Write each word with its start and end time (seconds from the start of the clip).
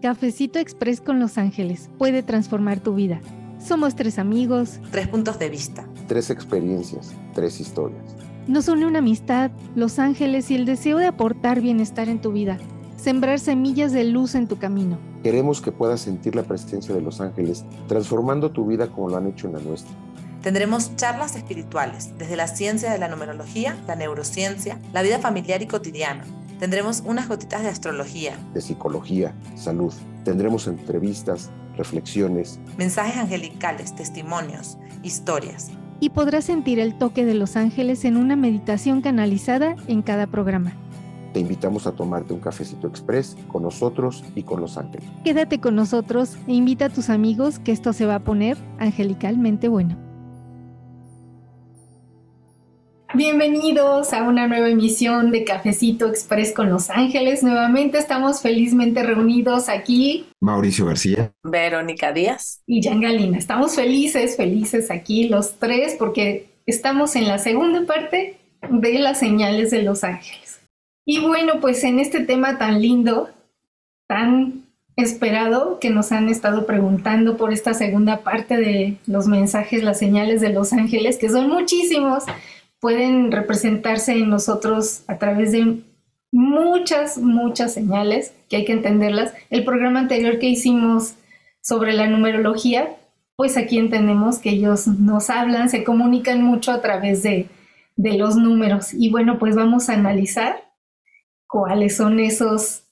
Cafecito 0.00 0.60
Express 0.60 1.00
con 1.00 1.18
Los 1.18 1.38
Ángeles 1.38 1.90
puede 1.98 2.22
transformar 2.22 2.78
tu 2.78 2.94
vida. 2.94 3.20
Somos 3.58 3.96
tres 3.96 4.20
amigos. 4.20 4.78
Tres 4.92 5.08
puntos 5.08 5.40
de 5.40 5.48
vista. 5.48 5.88
Tres 6.06 6.30
experiencias. 6.30 7.12
Tres 7.34 7.58
historias. 7.58 8.14
Nos 8.46 8.68
une 8.68 8.86
una 8.86 9.00
amistad, 9.00 9.50
Los 9.74 9.98
Ángeles 9.98 10.52
y 10.52 10.54
el 10.54 10.66
deseo 10.66 10.98
de 10.98 11.08
aportar 11.08 11.60
bienestar 11.60 12.08
en 12.08 12.20
tu 12.20 12.30
vida. 12.30 12.58
Sembrar 12.96 13.40
semillas 13.40 13.90
de 13.90 14.04
luz 14.04 14.36
en 14.36 14.46
tu 14.46 14.56
camino. 14.56 15.00
Queremos 15.24 15.60
que 15.60 15.72
puedas 15.72 16.00
sentir 16.00 16.36
la 16.36 16.44
presencia 16.44 16.94
de 16.94 17.02
Los 17.02 17.20
Ángeles, 17.20 17.64
transformando 17.88 18.52
tu 18.52 18.66
vida 18.66 18.86
como 18.92 19.08
lo 19.08 19.16
han 19.16 19.26
hecho 19.26 19.48
en 19.48 19.54
la 19.54 19.60
nuestra. 19.60 19.92
Tendremos 20.42 20.94
charlas 20.94 21.34
espirituales, 21.34 22.16
desde 22.16 22.36
la 22.36 22.46
ciencia 22.46 22.92
de 22.92 22.98
la 22.98 23.08
numerología, 23.08 23.76
la 23.88 23.96
neurociencia, 23.96 24.78
la 24.92 25.02
vida 25.02 25.18
familiar 25.18 25.60
y 25.60 25.66
cotidiana 25.66 26.22
Tendremos 26.58 27.04
unas 27.06 27.28
gotitas 27.28 27.62
de 27.62 27.68
astrología, 27.68 28.36
de 28.52 28.60
psicología, 28.60 29.32
salud. 29.54 29.92
Tendremos 30.24 30.66
entrevistas, 30.66 31.50
reflexiones, 31.76 32.58
mensajes 32.76 33.16
angelicales, 33.16 33.94
testimonios, 33.94 34.76
historias. 35.04 35.70
Y 36.00 36.10
podrás 36.10 36.44
sentir 36.44 36.80
el 36.80 36.98
toque 36.98 37.24
de 37.24 37.34
los 37.34 37.56
ángeles 37.56 38.04
en 38.04 38.16
una 38.16 38.34
meditación 38.34 39.02
canalizada 39.02 39.76
en 39.86 40.02
cada 40.02 40.26
programa. 40.26 40.72
Te 41.32 41.40
invitamos 41.40 41.86
a 41.86 41.92
tomarte 41.92 42.32
un 42.32 42.40
cafecito 42.40 42.88
express 42.88 43.36
con 43.46 43.62
nosotros 43.62 44.24
y 44.34 44.42
con 44.42 44.60
los 44.60 44.76
ángeles. 44.78 45.08
Quédate 45.24 45.60
con 45.60 45.76
nosotros 45.76 46.36
e 46.48 46.54
invita 46.54 46.86
a 46.86 46.90
tus 46.90 47.08
amigos 47.08 47.60
que 47.60 47.70
esto 47.70 47.92
se 47.92 48.06
va 48.06 48.16
a 48.16 48.24
poner 48.24 48.56
angelicalmente 48.78 49.68
bueno. 49.68 50.07
Bienvenidos 53.14 54.12
a 54.12 54.22
una 54.22 54.46
nueva 54.48 54.68
emisión 54.68 55.30
de 55.30 55.42
Cafecito 55.42 56.08
Express 56.08 56.52
con 56.52 56.68
Los 56.68 56.90
Ángeles. 56.90 57.42
Nuevamente 57.42 57.96
estamos 57.96 58.42
felizmente 58.42 59.02
reunidos 59.02 59.70
aquí. 59.70 60.26
Mauricio 60.40 60.84
García. 60.84 61.32
Verónica 61.42 62.12
Díaz. 62.12 62.60
Y 62.66 62.82
Jan 62.82 63.00
Galina. 63.00 63.38
Estamos 63.38 63.74
felices, 63.74 64.36
felices 64.36 64.90
aquí 64.90 65.26
los 65.26 65.58
tres 65.58 65.96
porque 65.98 66.50
estamos 66.66 67.16
en 67.16 67.28
la 67.28 67.38
segunda 67.38 67.86
parte 67.86 68.36
de 68.68 68.98
las 68.98 69.18
señales 69.18 69.70
de 69.70 69.84
Los 69.84 70.04
Ángeles. 70.04 70.60
Y 71.06 71.20
bueno, 71.20 71.60
pues 71.60 71.84
en 71.84 72.00
este 72.00 72.20
tema 72.20 72.58
tan 72.58 72.82
lindo, 72.82 73.30
tan 74.06 74.66
esperado 74.96 75.78
que 75.78 75.88
nos 75.88 76.12
han 76.12 76.28
estado 76.28 76.66
preguntando 76.66 77.38
por 77.38 77.54
esta 77.54 77.72
segunda 77.72 78.18
parte 78.18 78.58
de 78.58 78.98
los 79.06 79.28
mensajes, 79.28 79.82
las 79.82 79.98
señales 79.98 80.42
de 80.42 80.50
Los 80.50 80.74
Ángeles, 80.74 81.16
que 81.16 81.30
son 81.30 81.48
muchísimos 81.48 82.24
pueden 82.80 83.32
representarse 83.32 84.12
en 84.12 84.30
nosotros 84.30 85.02
a 85.08 85.18
través 85.18 85.52
de 85.52 85.82
muchas, 86.32 87.18
muchas 87.18 87.74
señales 87.74 88.32
que 88.48 88.56
hay 88.56 88.64
que 88.64 88.72
entenderlas. 88.72 89.32
El 89.50 89.64
programa 89.64 90.00
anterior 90.00 90.38
que 90.38 90.46
hicimos 90.46 91.14
sobre 91.60 91.92
la 91.92 92.06
numerología, 92.06 92.96
pues 93.36 93.56
aquí 93.56 93.78
entendemos 93.78 94.38
que 94.38 94.50
ellos 94.50 94.86
nos 94.86 95.30
hablan, 95.30 95.68
se 95.68 95.84
comunican 95.84 96.42
mucho 96.42 96.72
a 96.72 96.80
través 96.80 97.22
de, 97.22 97.48
de 97.96 98.12
los 98.14 98.36
números. 98.36 98.92
Y 98.94 99.10
bueno, 99.10 99.38
pues 99.38 99.54
vamos 99.54 99.88
a 99.88 99.94
analizar 99.94 100.64
cuáles 101.46 101.96
son 101.96 102.20
esos 102.20 102.84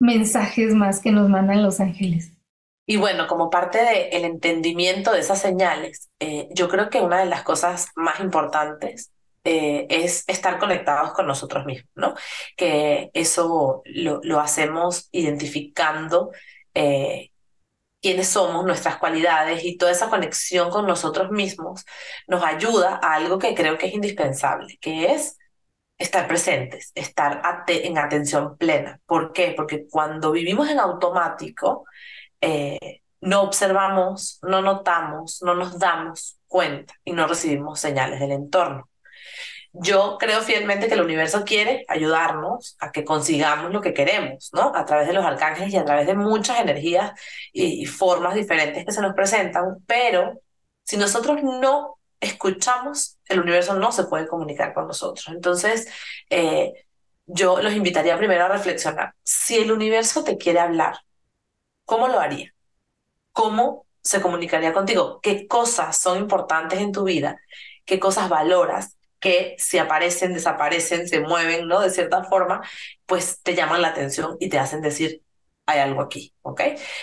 mensajes 0.00 0.74
más 0.74 1.00
que 1.00 1.10
nos 1.10 1.28
mandan 1.28 1.62
los 1.62 1.80
ángeles. 1.80 2.32
Y 2.86 2.96
bueno, 2.96 3.26
como 3.26 3.50
parte 3.50 3.78
del 3.78 4.24
entendimiento 4.24 5.12
de 5.12 5.20
esas 5.20 5.42
señales, 5.42 6.08
eh, 6.20 6.48
yo 6.54 6.68
creo 6.68 6.88
que 6.88 7.02
una 7.02 7.18
de 7.18 7.26
las 7.26 7.42
cosas 7.42 7.88
más 7.96 8.20
importantes 8.20 9.12
eh, 9.50 9.86
es 9.88 10.24
estar 10.28 10.58
conectados 10.58 11.12
con 11.14 11.26
nosotros 11.26 11.64
mismos, 11.64 11.90
¿no? 11.94 12.14
Que 12.54 13.10
eso 13.14 13.80
lo, 13.86 14.20
lo 14.22 14.40
hacemos 14.40 15.08
identificando 15.10 16.32
eh, 16.74 17.30
quiénes 18.02 18.28
somos, 18.28 18.66
nuestras 18.66 18.98
cualidades 18.98 19.64
y 19.64 19.78
toda 19.78 19.92
esa 19.92 20.10
conexión 20.10 20.68
con 20.70 20.86
nosotros 20.86 21.30
mismos 21.30 21.86
nos 22.26 22.44
ayuda 22.44 23.00
a 23.02 23.14
algo 23.14 23.38
que 23.38 23.54
creo 23.54 23.78
que 23.78 23.86
es 23.86 23.94
indispensable, 23.94 24.76
que 24.82 25.12
es 25.14 25.38
estar 25.96 26.28
presentes, 26.28 26.92
estar 26.94 27.42
en 27.68 27.96
atención 27.96 28.58
plena. 28.58 29.00
¿Por 29.06 29.32
qué? 29.32 29.54
Porque 29.56 29.86
cuando 29.88 30.30
vivimos 30.32 30.68
en 30.68 30.78
automático, 30.78 31.86
eh, 32.42 33.00
no 33.22 33.42
observamos, 33.42 34.40
no 34.42 34.60
notamos, 34.62 35.40
no 35.42 35.54
nos 35.54 35.78
damos 35.78 36.38
cuenta 36.46 36.94
y 37.04 37.12
no 37.12 37.26
recibimos 37.26 37.80
señales 37.80 38.20
del 38.20 38.32
entorno. 38.32 38.88
Yo 39.72 40.16
creo 40.18 40.40
fielmente 40.40 40.88
que 40.88 40.94
el 40.94 41.02
universo 41.02 41.44
quiere 41.44 41.84
ayudarnos 41.88 42.76
a 42.80 42.90
que 42.90 43.04
consigamos 43.04 43.72
lo 43.72 43.80
que 43.80 43.94
queremos, 43.94 44.50
¿no? 44.52 44.72
A 44.74 44.84
través 44.84 45.06
de 45.06 45.12
los 45.12 45.24
arcángeles 45.24 45.72
y 45.72 45.76
a 45.76 45.84
través 45.84 46.06
de 46.06 46.14
muchas 46.14 46.60
energías 46.60 47.12
y, 47.52 47.84
formas 47.86 48.34
diferentes 48.34 48.84
que 48.84 48.92
se 48.92 49.02
nos 49.02 49.14
presentan, 49.14 49.76
pero 49.86 50.40
si 50.84 50.96
nosotros 50.96 51.42
no 51.42 51.98
escuchamos, 52.20 53.18
el 53.26 53.40
universo 53.40 53.74
no 53.74 53.92
se 53.92 54.04
puede 54.04 54.26
comunicar 54.26 54.74
con 54.74 54.86
nosotros. 54.86 55.28
Entonces, 55.28 55.88
eh, 56.30 56.72
yo 57.26 57.60
los 57.62 57.74
invitaría 57.74 58.16
primero 58.18 58.46
a 58.46 58.48
reflexionar. 58.48 59.14
Si 59.22 59.56
el 59.58 59.70
universo 59.70 60.24
te 60.24 60.38
quiere 60.38 60.60
hablar, 60.60 60.98
¿cómo 61.84 62.08
lo 62.08 62.20
haría? 62.20 62.54
¿Cómo 63.32 63.86
se 64.02 64.20
comunicaría 64.20 64.72
contigo? 64.72 65.20
¿Qué 65.22 65.46
cosas 65.46 65.98
son 65.98 66.18
importantes 66.18 66.80
en 66.80 66.92
tu 66.92 67.04
vida? 67.04 67.40
¿Qué 67.84 68.00
cosas 68.00 68.28
valoras? 68.28 68.97
Que 69.20 69.56
si 69.58 69.78
aparecen, 69.78 70.34
desaparecen, 70.34 71.08
se 71.08 71.20
mueven, 71.20 71.66
¿no? 71.68 71.80
De 71.80 71.90
cierta 71.90 72.24
forma, 72.24 72.62
pues 73.06 73.42
te 73.42 73.54
llaman 73.54 73.82
la 73.82 73.88
atención 73.88 74.36
y 74.40 74.48
te 74.48 74.58
hacen 74.58 74.80
decir, 74.82 75.22
hay 75.66 75.80
algo 75.80 76.02
aquí, 76.02 76.34
¿ok? 76.42 76.62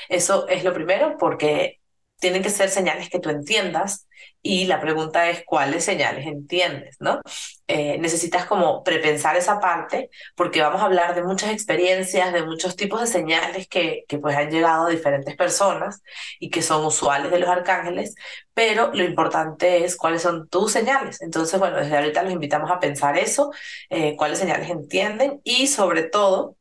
Eso 0.10 0.48
es 0.48 0.64
lo 0.64 0.74
primero 0.74 1.18
porque 1.18 1.82
tienen 2.26 2.42
que 2.42 2.50
ser 2.50 2.72
señales 2.72 3.08
que 3.12 3.20
tú 3.20 3.30
entiendas 3.30 4.08
y 4.42 4.66
la 4.66 4.82
pregunta 4.82 5.30
es 5.30 5.44
cuáles 5.46 5.86
señales 5.86 6.26
entiendes, 6.26 6.96
¿no? 7.00 7.22
Eh, 7.68 8.00
necesitas 8.00 8.46
como 8.48 8.84
prepensar 8.84 9.36
esa 9.38 9.60
parte 9.60 10.10
porque 10.36 10.60
vamos 10.64 10.82
a 10.82 10.86
hablar 10.86 11.14
de 11.14 11.22
muchas 11.22 11.52
experiencias, 11.52 12.34
de 12.34 12.44
muchos 12.44 12.76
tipos 12.76 13.00
de 13.00 13.06
señales 13.06 13.68
que, 13.68 14.06
que 14.08 14.18
pues 14.18 14.36
han 14.36 14.50
llegado 14.50 14.88
a 14.88 14.90
diferentes 14.90 15.36
personas 15.36 16.02
y 16.40 16.50
que 16.50 16.64
son 16.64 16.84
usuales 16.84 17.30
de 17.30 17.38
los 17.38 17.50
arcángeles, 17.50 18.16
pero 18.56 18.92
lo 18.92 19.04
importante 19.04 19.86
es 19.86 19.96
cuáles 19.96 20.24
son 20.24 20.50
tus 20.50 20.72
señales. 20.72 21.22
Entonces, 21.22 21.60
bueno, 21.60 21.78
desde 21.78 21.96
ahorita 21.96 22.24
los 22.24 22.34
invitamos 22.34 22.72
a 22.72 22.80
pensar 22.80 23.20
eso, 23.20 23.52
eh, 23.92 24.16
cuáles 24.18 24.40
señales 24.40 24.68
entienden 24.72 25.42
y 25.44 25.68
sobre 25.68 26.02
todo 26.04 26.56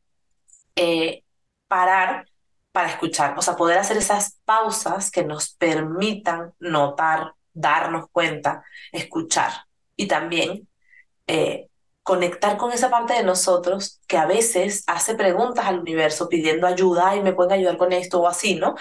eh, 0.76 1.22
parar 1.68 2.26
para 2.74 2.88
escuchar, 2.88 3.38
o 3.38 3.42
sea, 3.42 3.54
poder 3.54 3.78
hacer 3.78 3.96
esas 3.96 4.40
pausas 4.44 5.12
que 5.12 5.24
nos 5.24 5.54
permitan 5.54 6.54
notar, 6.58 7.34
darnos 7.52 8.06
cuenta, 8.10 8.64
escuchar 8.90 9.52
y 9.94 10.08
también 10.08 10.68
eh, 11.28 11.68
conectar 12.02 12.56
con 12.56 12.72
esa 12.72 12.90
parte 12.90 13.14
de 13.14 13.22
nosotros 13.22 14.00
que 14.08 14.16
a 14.18 14.26
veces 14.26 14.82
hace 14.88 15.14
preguntas 15.14 15.66
al 15.66 15.78
universo 15.78 16.28
pidiendo 16.28 16.66
ayuda 16.66 17.14
y 17.14 17.22
me 17.22 17.32
pueden 17.32 17.52
ayudar 17.52 17.76
con 17.76 17.92
esto 17.92 18.20
o 18.20 18.26
así, 18.26 18.56
¿no? 18.56 18.74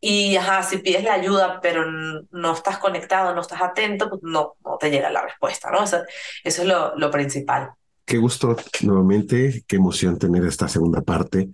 Y 0.00 0.36
ajá, 0.36 0.62
si 0.62 0.78
pides 0.78 1.02
la 1.02 1.14
ayuda 1.14 1.58
pero 1.60 1.84
no 2.30 2.52
estás 2.52 2.78
conectado, 2.78 3.34
no 3.34 3.40
estás 3.40 3.60
atento, 3.60 4.08
pues 4.08 4.22
no, 4.22 4.54
no 4.64 4.78
te 4.78 4.88
llega 4.88 5.10
la 5.10 5.22
respuesta, 5.22 5.72
¿no? 5.72 5.82
Eso, 5.82 5.98
eso 6.44 6.62
es 6.62 6.68
lo, 6.68 6.94
lo 6.96 7.10
principal. 7.10 7.72
Qué 8.06 8.18
gusto 8.18 8.56
nuevamente, 8.82 9.64
qué 9.66 9.76
emoción 9.76 10.16
tener 10.18 10.44
esta 10.46 10.68
segunda 10.68 11.02
parte 11.02 11.50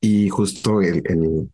y 0.00 0.28
justo 0.30 0.80
el, 0.80 1.02
el, 1.04 1.50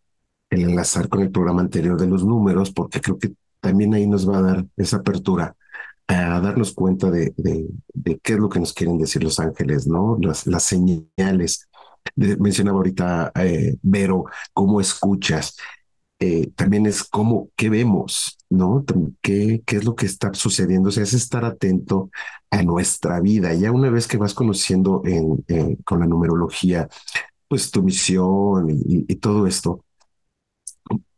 enlazar 0.50 1.09
con 1.09 1.22
el 1.22 1.31
programa 1.31 1.60
anterior 1.60 2.00
de 2.00 2.06
los 2.06 2.25
números, 2.25 2.71
porque 2.71 3.00
creo 3.00 3.19
que 3.19 3.32
también 3.60 3.94
ahí 3.94 4.06
nos 4.06 4.28
va 4.28 4.38
a 4.38 4.43
dar 4.43 4.66
esa 4.76 4.99
apertura 4.99 5.56
a 6.06 6.41
darnos 6.41 6.72
cuenta 6.72 7.10
de, 7.10 7.34
de, 7.37 8.19
qué 8.21 8.32
es 8.34 8.38
lo 8.38 8.49
que 8.49 8.60
nos 8.60 8.72
quieren 8.72 8.99
decir 8.99 9.22
los 9.22 9.38
ángeles, 9.41 9.87
¿no? 9.87 10.16
Las, 10.21 10.47
las 10.47 10.62
señales. 10.62 11.69
mencionaba 12.16 12.78
ahorita, 12.78 13.32
eh, 13.34 13.76
Vero, 13.82 14.25
cómo 14.55 14.81
escuchas. 14.81 15.56
Eh, 16.20 16.50
también 16.56 16.87
es 16.87 17.05
cómo, 17.05 17.50
qué 17.55 17.70
vemos, 17.70 18.38
¿no? 18.50 18.85
¿Qué, 19.23 19.62
¿Qué 19.65 19.76
es 19.76 19.85
lo 19.85 19.94
que 19.94 20.06
está 20.06 20.35
sucediendo? 20.35 20.88
O 20.88 20.93
sea, 20.93 21.05
es 21.05 21.15
estar 21.15 21.44
atento 21.44 22.11
a 22.50 22.62
nuestra 22.65 23.20
vida. 23.20 23.55
Ya 23.55 23.70
una 23.70 23.91
vez 23.91 24.09
que 24.09 24.17
vas 24.17 24.35
conociendo 24.35 25.03
en, 25.05 25.44
con 25.85 26.00
la 26.00 26.06
numerología, 26.06 26.88
pues 27.49 27.70
tu 27.70 27.82
misión 27.82 28.69
y, 28.70 29.15
todo 29.17 29.47
esto, 29.47 29.85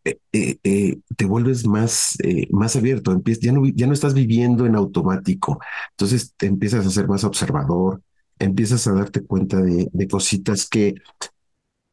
eh, 0.04 0.58
eh, 0.62 0.98
te 1.16 1.24
vuelves 1.24 1.66
más, 1.66 2.16
más 2.50 2.76
abierto, 2.76 3.20
ya, 3.40 3.52
no, 3.52 3.66
ya 3.66 3.86
no 3.86 3.92
estás 3.92 4.14
viviendo 4.14 4.66
en 4.66 4.74
automático, 4.76 5.60
entonces 5.90 6.34
empiezas 6.40 6.86
a 6.86 6.90
ser 6.90 7.08
más 7.08 7.24
observador, 7.24 8.02
empiezas 8.38 8.86
a 8.86 8.92
darte 8.92 9.22
cuenta 9.22 9.60
de, 9.60 9.88
de 9.92 10.08
cositas 10.08 10.68
que, 10.68 10.94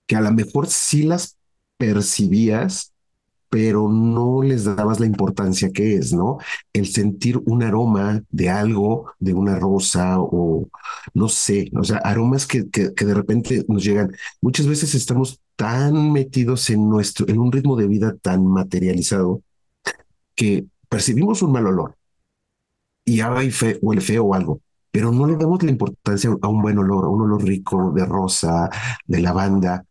que 0.07 0.15
a 0.15 0.21
lo 0.21 0.31
mejor 0.31 0.67
sí 0.67 1.03
las 1.03 1.37
percibías, 1.77 2.93
pero 3.49 3.89
no 3.89 4.41
les 4.41 4.65
dabas 4.65 4.99
la 4.99 5.05
importancia 5.05 5.71
que 5.71 5.95
es, 5.95 6.13
¿no? 6.13 6.37
El 6.73 6.87
sentir 6.87 7.39
un 7.45 7.63
aroma 7.63 8.23
de 8.29 8.49
algo, 8.49 9.13
de 9.19 9.33
una 9.33 9.57
rosa 9.59 10.19
o 10.19 10.67
no 11.13 11.29
sé, 11.29 11.71
o 11.75 11.83
sea, 11.83 11.97
aromas 11.97 12.45
que, 12.47 12.69
que, 12.69 12.89
de 12.89 13.13
repente 13.13 13.65
nos 13.67 13.83
llegan. 13.83 14.11
Muchas 14.41 14.67
veces 14.67 14.95
estamos 14.95 15.41
tan 15.55 16.11
metidos 16.11 16.69
en 16.69 16.89
nuestro, 16.89 17.27
en 17.29 17.39
un 17.39 17.51
ritmo 17.51 17.75
de 17.75 17.87
vida 17.87 18.15
tan 18.21 18.45
materializado 18.45 19.41
que 20.35 20.65
percibimos 20.89 21.41
un 21.41 21.51
mal 21.51 21.67
olor 21.67 21.97
y 23.07 23.21
hay 23.21 23.51
fe, 23.51 23.79
huele 23.81 24.01
feo 24.01 24.25
o 24.25 24.33
algo, 24.33 24.61
pero 24.91 25.11
no 25.11 25.25
le 25.27 25.37
damos 25.37 25.63
la 25.63 25.71
importancia 25.71 26.29
a 26.41 26.47
un 26.47 26.61
buen 26.61 26.77
olor, 26.77 27.05
a 27.05 27.07
un 27.07 27.21
olor 27.21 27.43
rico 27.43 27.91
de 27.91 28.05
rosa, 28.05 28.69
de 29.05 29.21
lavanda. 29.21 29.85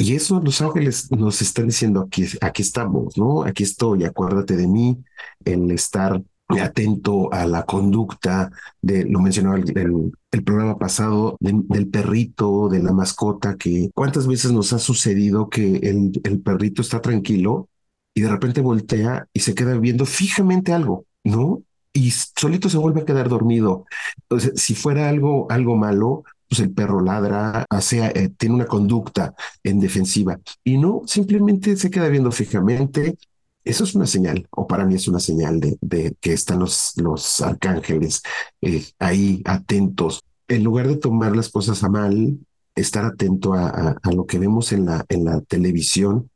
Y 0.00 0.14
eso 0.14 0.40
los 0.40 0.62
ángeles 0.62 1.10
nos 1.12 1.42
están 1.42 1.66
diciendo 1.66 2.00
aquí, 2.00 2.24
aquí 2.40 2.62
estamos, 2.62 3.18
¿no? 3.18 3.42
Aquí 3.44 3.64
estoy, 3.64 4.04
acuérdate 4.04 4.56
de 4.56 4.66
mí, 4.66 4.96
el 5.44 5.70
estar 5.70 6.22
atento 6.58 7.30
a 7.34 7.46
la 7.46 7.64
conducta 7.64 8.50
de, 8.80 9.04
lo 9.04 9.20
mencionaba 9.20 9.56
el, 9.56 10.12
el, 10.32 10.42
programa 10.42 10.78
pasado, 10.78 11.36
del 11.38 11.88
perrito, 11.88 12.70
de 12.70 12.82
la 12.82 12.92
mascota, 12.92 13.56
que 13.56 13.90
cuántas 13.94 14.26
veces 14.26 14.52
nos 14.52 14.72
ha 14.72 14.78
sucedido 14.78 15.50
que 15.50 15.76
el, 15.76 16.18
el 16.24 16.40
perrito 16.40 16.80
está 16.80 17.02
tranquilo 17.02 17.68
y 18.14 18.22
de 18.22 18.30
repente 18.30 18.62
voltea 18.62 19.28
y 19.34 19.40
se 19.40 19.54
queda 19.54 19.76
viendo 19.78 20.06
fijamente 20.06 20.72
algo, 20.72 21.04
¿no? 21.24 21.62
Y 21.92 22.10
solito 22.10 22.70
se 22.70 22.78
vuelve 22.78 23.02
a 23.02 23.04
quedar 23.04 23.28
dormido. 23.28 23.84
Entonces, 24.22 24.62
si 24.62 24.74
fuera 24.74 25.10
algo, 25.10 25.46
algo 25.50 25.76
malo, 25.76 26.24
pues 26.50 26.60
el 26.60 26.72
perro 26.72 27.00
ladra, 27.00 27.64
hace, 27.70 28.04
eh, 28.06 28.28
tiene 28.36 28.56
una 28.56 28.66
conducta 28.66 29.34
en 29.62 29.80
defensiva 29.80 30.38
y 30.64 30.76
no, 30.76 31.02
simplemente 31.06 31.76
se 31.76 31.90
queda 31.90 32.08
viendo 32.08 32.30
fijamente 32.32 33.16
eso 33.64 33.84
es 33.84 33.94
una 33.94 34.06
señal, 34.06 34.46
o 34.50 34.66
para 34.66 34.86
mí 34.86 34.94
es 34.94 35.06
una 35.06 35.20
señal 35.20 35.60
de, 35.60 35.76
de 35.80 36.16
que 36.20 36.32
están 36.32 36.60
los, 36.60 36.92
los 36.96 37.40
arcángeles 37.40 38.22
eh, 38.62 38.84
ahí 38.98 39.42
atentos. 39.44 40.24
En 40.48 40.64
lugar 40.64 40.88
de 40.88 40.96
tomar 40.96 41.36
las 41.36 41.50
cosas 41.50 41.84
a 41.84 41.88
mal, 41.90 42.38
estar 42.74 43.04
atento 43.04 43.52
a, 43.54 43.98
a, 44.02 44.12
lo 44.12 44.26
que 44.26 44.38
vemos 44.38 44.72
en 44.72 44.86
la, 44.86 45.04
en 45.08 45.24
la 45.24 45.40
televisión, 45.42 46.30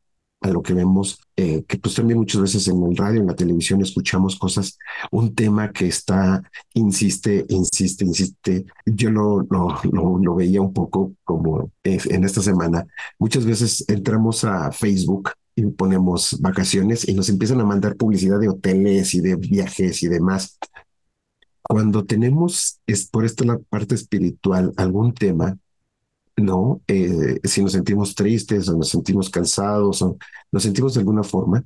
a 0.45 0.49
lo 0.51 0.63
que 0.63 0.75
vemos, 0.75 1.19
eh, 1.37 1.65
que 1.67 1.79
pues 1.79 1.95
también 1.95 2.19
muchas 2.19 2.43
veces 2.43 2.69
en 2.69 2.83
el 2.83 2.95
radio, 2.95 3.23
en 3.23 3.29
la 3.29 3.35
televisión 3.35 3.81
escuchamos 3.81 4.37
cosas, 4.37 4.79
un 5.11 5.35
tema 5.35 5.73
que 5.73 5.87
está, 5.87 6.43
insiste, 6.75 7.47
insiste, 7.49 8.05
insiste. 8.05 8.67
Yo 8.85 9.11
lo, 9.11 9.41
lo, 9.49 10.19
lo, 10.19 10.35
veía 10.35 10.61
un 10.61 10.75
poco 10.75 11.15
como 11.25 11.71
eh, 11.83 11.99
en 12.11 12.25
esta 12.25 12.43
semana. 12.43 12.87
Muchas 13.19 13.47
veces 13.47 13.87
entramos 13.89 14.45
a 14.45 14.71
Facebook 14.71 15.31
y 15.57 15.65
ponemos 15.65 16.39
vacaciones 16.41 17.09
y 17.09 17.15
nos 17.15 17.31
empiezan 17.31 17.63
a 17.63 17.65
mandar 17.65 17.97
publicidad 17.97 18.39
de 18.39 18.51
hoteles 18.51 19.15
y 19.15 19.21
de 19.23 19.37
viajes 19.37 20.03
y 20.03 20.09
demás. 20.09 20.59
Cuando 21.63 22.05
tenemos, 22.05 22.81
es 22.87 23.09
por 23.09 23.25
esto 23.25 23.45
la 23.45 23.59
parte 23.71 23.95
espiritual, 23.95 24.75
algún 24.77 25.15
tema, 25.15 25.57
¿no? 26.37 26.81
Eh, 26.87 27.41
si 27.45 27.63
nos 27.63 27.73
sentimos 27.73 28.15
tristes 28.15 28.69
o 28.69 28.77
nos 28.77 28.89
sentimos 28.89 29.31
cansados 29.31 30.03
o 30.03 30.17
nos 30.51 30.63
sentimos 30.63 30.95
de 30.95 31.01
alguna 31.01 31.23
forma, 31.23 31.65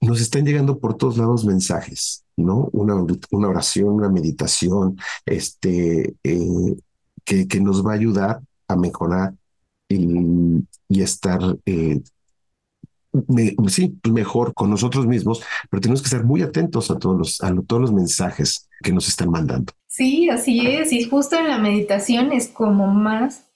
nos 0.00 0.20
están 0.20 0.44
llegando 0.44 0.78
por 0.78 0.96
todos 0.96 1.18
lados 1.18 1.44
mensajes, 1.44 2.24
¿no? 2.36 2.68
Una, 2.72 2.94
una 3.30 3.48
oración, 3.48 3.88
una 3.90 4.08
meditación, 4.08 4.96
este, 5.26 6.14
eh, 6.24 6.76
que, 7.24 7.46
que 7.46 7.60
nos 7.60 7.86
va 7.86 7.92
a 7.92 7.96
ayudar 7.96 8.40
a 8.66 8.76
mejorar 8.76 9.34
y, 9.88 10.64
y 10.88 11.02
estar 11.02 11.40
eh, 11.66 12.00
sí, 13.68 13.98
mejor 14.10 14.54
con 14.54 14.70
nosotros 14.70 15.06
mismos, 15.06 15.42
pero 15.68 15.80
tenemos 15.80 16.00
que 16.00 16.06
estar 16.06 16.24
muy 16.24 16.42
atentos 16.42 16.90
a 16.90 16.98
todos 16.98 17.18
los, 17.18 17.40
a 17.42 17.54
todos 17.66 17.82
los 17.82 17.92
mensajes 17.92 18.68
que 18.82 18.92
nos 18.92 19.08
están 19.08 19.30
mandando. 19.30 19.72
Sí, 19.86 20.28
así 20.30 20.66
es. 20.66 20.92
Y 20.92 21.04
justo 21.04 21.36
en 21.36 21.48
la 21.48 21.58
meditación 21.58 22.32
es 22.32 22.48
como 22.48 22.86
más 22.86 23.49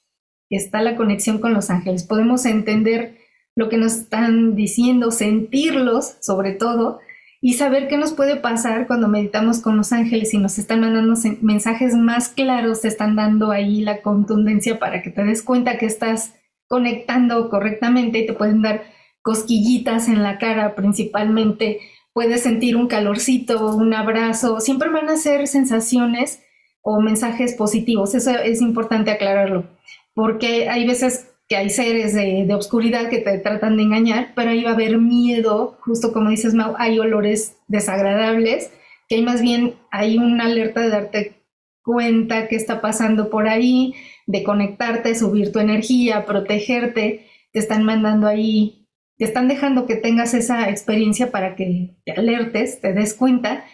está 0.56 0.83
la 0.83 0.97
conexión 0.97 1.39
con 1.39 1.55
los 1.55 1.71
ángeles. 1.71 2.05
Podemos 2.05 2.47
entender 2.47 3.17
lo 3.56 3.69
que 3.69 3.77
nos 3.77 3.95
están 3.95 4.55
diciendo, 4.56 5.11
sentirlos 5.11 6.17
sobre 6.21 6.53
todo, 6.53 7.01
y 7.41 7.53
saber 7.53 7.89
qué 7.89 7.99
nos 7.99 8.15
puede 8.15 8.37
pasar 8.37 8.87
cuando 8.87 9.06
meditamos 9.06 9.61
con 9.61 9.77
los 9.77 9.93
ángeles 9.93 10.33
y 10.33 10.39
nos 10.39 10.59
están 10.59 10.81
mandando 10.81 11.12
mensajes 11.43 11.95
más 11.95 12.31
claros, 12.31 12.81
te 12.81 12.89
están 12.89 13.17
dando 13.17 13.51
ahí 13.51 13.83
la 13.83 14.01
contundencia 14.01 14.79
para 14.79 15.03
que 15.03 15.11
te 15.11 15.23
des 15.25 15.43
cuenta 15.43 15.77
que 15.77 15.85
estás 15.85 16.33
conectando 16.69 17.51
correctamente 17.51 18.21
y 18.21 18.27
te 18.27 18.33
pueden 18.33 18.62
dar 18.62 18.85
cosquillitas 19.21 20.09
en 20.09 20.23
la 20.23 20.39
cara 20.39 20.75
principalmente, 20.75 21.81
puedes 22.15 22.43
sentir 22.43 22.77
un 22.77 22.89
calorcito, 22.89 23.77
un 23.77 23.93
abrazo, 23.93 24.61
siempre 24.61 24.89
van 24.89 25.11
a 25.11 25.17
ser 25.17 25.47
sensaciones 25.47 26.43
o 26.81 27.03
mensajes 27.03 27.53
positivos, 27.53 28.15
eso 28.15 28.31
es 28.31 28.62
importante 28.62 29.11
aclararlo, 29.11 29.67
porque 30.15 30.69
hay 30.69 30.87
veces 30.87 31.31
que 31.49 31.57
hay 31.57 31.71
seres 31.71 32.15
de, 32.15 32.45
de 32.47 32.55
obscuridad 32.55 33.11
que 33.11 33.19
te 33.19 33.39
tratan 33.39 33.77
de 33.77 33.83
engañar, 33.83 34.33
pero 34.35 34.51
ahí 34.51 34.65
va 34.65 34.71
a 34.71 34.75
haber 34.75 34.99
miedo, 34.99 35.79
justo 35.81 36.13
como 36.13 36.31
dices 36.31 36.55
Mau, 36.55 36.75
hay 36.79 36.99
olores 36.99 37.59
desagradables, 37.69 38.73
que 39.09 39.17
hay 39.17 39.23
más 39.23 39.43
bien 39.43 39.75
hay 39.91 40.17
una 40.17 40.47
alerta 40.47 40.81
de 40.81 40.89
darte 40.89 41.43
cuenta 41.83 42.49
qué 42.49 42.57
está 42.57 42.81
pasando 42.81 43.29
por 43.29 43.47
ahí, 43.47 43.95
de 44.27 44.43
conectarte, 44.43 45.15
subir 45.15 45.53
tu 45.53 45.59
energía, 45.59 46.25
protegerte, 46.25 47.27
te 47.53 47.59
están 47.59 47.85
mandando 47.85 48.27
ahí 48.27 48.85
te 49.17 49.25
están 49.25 49.49
dejando 49.49 49.87
que 49.87 49.97
tengas 49.97 50.35
esa 50.35 50.69
experiencia 50.69 51.31
para 51.31 51.55
que 51.55 51.97
te 52.05 52.13
alertes, 52.13 52.81
te 52.81 52.93
des 52.93 53.15
cuenta. 53.15 53.65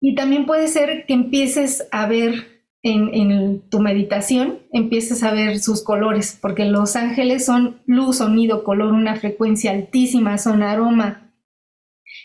Y 0.00 0.14
también 0.14 0.46
puede 0.46 0.68
ser 0.68 1.06
que 1.06 1.14
empieces 1.14 1.88
a 1.92 2.06
ver 2.06 2.55
en, 2.86 3.68
tu 3.68 3.80
meditación, 3.80 4.60
empieces 4.72 5.22
a 5.22 5.32
ver 5.32 5.58
sus 5.58 5.82
colores, 5.82 6.38
porque 6.40 6.64
los 6.64 6.94
ángeles 6.94 7.44
son 7.44 7.80
luz, 7.86 8.18
sonido, 8.18 8.62
color, 8.62 8.92
una 8.92 9.16
frecuencia 9.16 9.72
altísima, 9.72 10.38
son 10.38 10.62
aroma. 10.62 11.32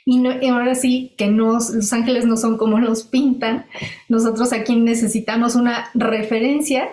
Y, 0.06 0.20
no, 0.20 0.32
ahora 0.52 0.76
sí 0.76 1.14
que 1.18 1.28
los 1.28 1.92
ángeles 1.92 2.26
no 2.26 2.38
son 2.38 2.58
como 2.58 2.80
los 2.80 3.04
pintan. 3.04 3.66
Nosotros 4.08 4.54
aquí 4.54 4.76
necesitamos 4.76 5.56
una 5.56 5.90
referencia 5.94 6.90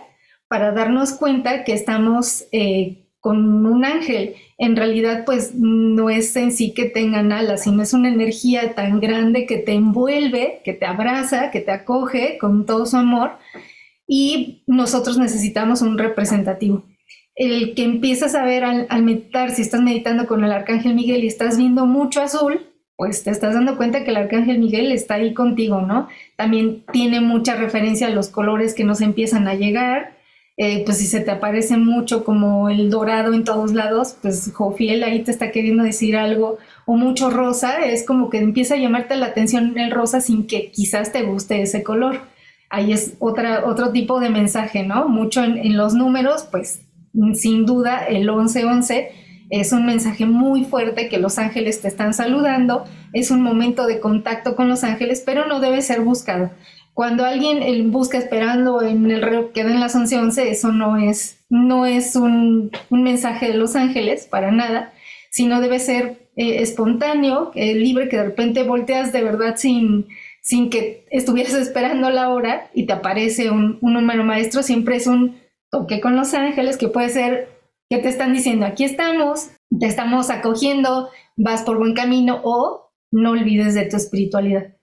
para 0.49 0.73
darnos 0.73 1.13
cuenta 1.13 1.65
que 1.65 1.75
estamos 1.75 2.47
eh, 2.53 3.08
con 3.21 3.67
un 3.67 3.85
ángel 3.85 4.35
en 4.59 4.75
realidad 4.75 5.25
pues 5.25 5.55
no 5.55 6.11
es 6.11 6.35
en 6.37 6.51
sí 6.51 6.75
que 6.75 6.85
tengan 6.87 7.33
alas, 7.33 7.63
sino 7.65 7.83
es 7.83 7.93
una 7.93 8.09
energía 8.09 8.75
tan 8.75 9.01
grande 9.01 9.47
que 9.47 9.59
te 9.59 9.73
envuelve, 9.73 10.61
que 10.65 10.73
te 10.73 10.85
abraza, 10.85 11.51
que 11.53 11.61
te 11.61 11.71
acoge 11.71 12.39
con 12.39 12.67
todo 12.67 12.85
su 12.85 12.97
amor 12.97 13.33
y 14.07 14.65
nosotros 14.67 15.17
necesitamos 15.17 15.81
un 15.81 15.97
representativo. 15.97 16.85
El 17.37 17.75
que 17.77 17.85
empiezas 17.85 18.35
a 18.35 18.45
ver 18.45 18.65
al, 18.65 19.03
meditar, 19.05 19.53
si 19.53 19.63
estás 19.63 19.81
meditando 19.81 20.27
con 20.27 20.43
el 20.43 20.51
Arcángel 20.51 20.95
Miguel 20.95 21.23
y 21.23 21.29
estás 21.29 21.57
viendo 21.57 21.87
mucho 21.87 22.21
azul, 22.21 22.67
pues 22.97 23.23
te 23.23 23.31
estás 23.31 23.55
dando 23.55 23.77
cuenta 23.77 24.03
que 24.03 24.11
el 24.11 24.17
Arcángel 24.17 24.59
Miguel 24.59 24.91
está 24.91 25.15
ahí 25.15 25.35
contigo, 25.35 25.83
¿no? 25.83 26.09
También 26.35 26.85
tiene 26.93 27.21
mucha 27.21 27.55
referencia 27.55 28.09
a 28.09 28.11
los 28.11 28.29
colores 28.29 28.75
que 28.75 28.83
nos 28.83 29.01
empiezan 29.01 29.47
a 29.47 29.55
llegar, 29.55 30.18
eh, 30.61 30.83
pues 30.85 30.99
si 30.99 31.07
se 31.07 31.21
te 31.21 31.31
aparece 31.31 31.77
mucho 31.77 32.25
como 32.25 32.69
el 32.69 32.91
dorado 32.91 33.33
en 33.33 33.45
todos 33.45 33.73
lados, 33.73 34.17
pues 34.21 34.51
Jofiel 34.53 35.05
ahí 35.05 35.23
te 35.23 35.31
está 35.31 35.53
queriendo 35.53 35.85
decir 35.85 36.17
algo, 36.17 36.59
o 36.85 36.97
mucho 36.97 37.31
rosa, 37.31 37.87
es 37.87 38.05
como 38.05 38.29
que 38.29 38.39
empieza 38.39 38.75
a 38.75 38.79
llamarte 38.79 39.15
la 39.15 39.27
atención 39.27 39.79
el 39.79 39.93
rosa 39.93 40.21
sin 40.21 40.49
que 40.49 40.73
quizás 40.73 41.13
te 41.13 41.23
guste 41.23 41.63
ese 41.63 41.85
color. 41.85 42.23
Ahí 42.71 42.93
es 42.93 43.15
otra, 43.21 43.67
otro 43.67 43.93
tipo 43.93 44.19
de 44.19 44.31
mensaje, 44.31 44.83
¿no? 44.83 45.09
Mucho 45.09 45.45
en, 45.45 45.77
los 45.77 45.95
números, 45.95 46.49
pues 46.51 46.81
sin 47.35 47.65
duda 47.65 48.05
el 48.05 48.27
1111 48.27 49.11
es 49.51 49.73
un 49.73 49.87
mensaje 49.87 50.27
muy 50.27 50.65
fuerte 50.65 51.09
que 51.09 51.19
los 51.19 51.39
ángeles 51.39 51.81
te 51.81 51.89
están 51.89 52.15
saludando, 52.15 52.85
es 53.13 53.31
un 53.31 53.43
momento 53.43 53.87
de 53.87 54.01
contacto 54.01 54.57
con 54.57 54.69
los 54.69 54.83
ángeles, 54.83 55.23
pero 55.25 55.47
no 55.47 55.61
debe 55.61 55.83
ser 55.83 56.01
buscado. 56.01 56.51
Cuando 56.99 57.25
alguien 57.25 57.93
busca 57.93 58.19
esperando 58.19 58.83
en 58.83 59.09
el 59.09 59.23
reloj 59.23 59.53
que 59.53 59.63
den 59.63 59.79
las 59.79 59.95
11:11, 59.95 60.49
eso 60.49 60.73
no 60.73 60.97
es, 60.97 61.39
no 61.49 61.87
es 61.87 62.17
un, 62.17 62.73
mensaje 62.91 63.47
de 63.47 63.55
los 63.55 63.77
ángeles 63.77 64.27
para 64.27 64.51
nada, 64.51 64.93
sino 65.31 65.61
debe 65.61 65.79
ser 65.79 66.29
eh, 66.35 66.61
espontáneo, 66.61 67.53
libre, 67.55 68.09
que 68.09 68.17
de 68.17 68.25
repente 68.25 68.65
volteas 68.65 69.13
de 69.13 69.23
verdad 69.23 69.55
sin, 69.55 70.09
sin 70.43 70.71
que 70.71 71.07
estuvieras 71.13 71.55
esperando 71.67 72.11
la 72.11 72.31
hora 72.31 72.69
y 72.75 72.87
te 72.87 72.95
aparece 72.95 73.53
un, 73.53 73.79
un 73.81 73.93
número 73.93 74.25
maestro, 74.25 74.65
siempre 74.65 74.97
es 74.97 75.07
un 75.07 75.37
toque 75.71 76.01
con 76.01 76.17
los 76.17 76.35
ángeles 76.35 76.79
que 76.79 76.89
puede 76.89 77.11
ser 77.11 77.49
que 77.89 77.99
te 77.99 78.09
están 78.09 78.33
diciendo, 78.33 78.67
aquí 78.67 78.83
estamos, 78.83 79.51
te 79.79 79.87
estamos 79.87 80.31
acogiendo, 80.31 81.11
vas 81.37 81.63
por 81.63 81.79
buen 81.79 81.95
camino 81.95 82.41
o 82.43 82.91
no 83.13 83.31
olvides 83.31 83.75
de 83.75 83.85
tu 83.85 83.97
espiritualidad 83.97 84.78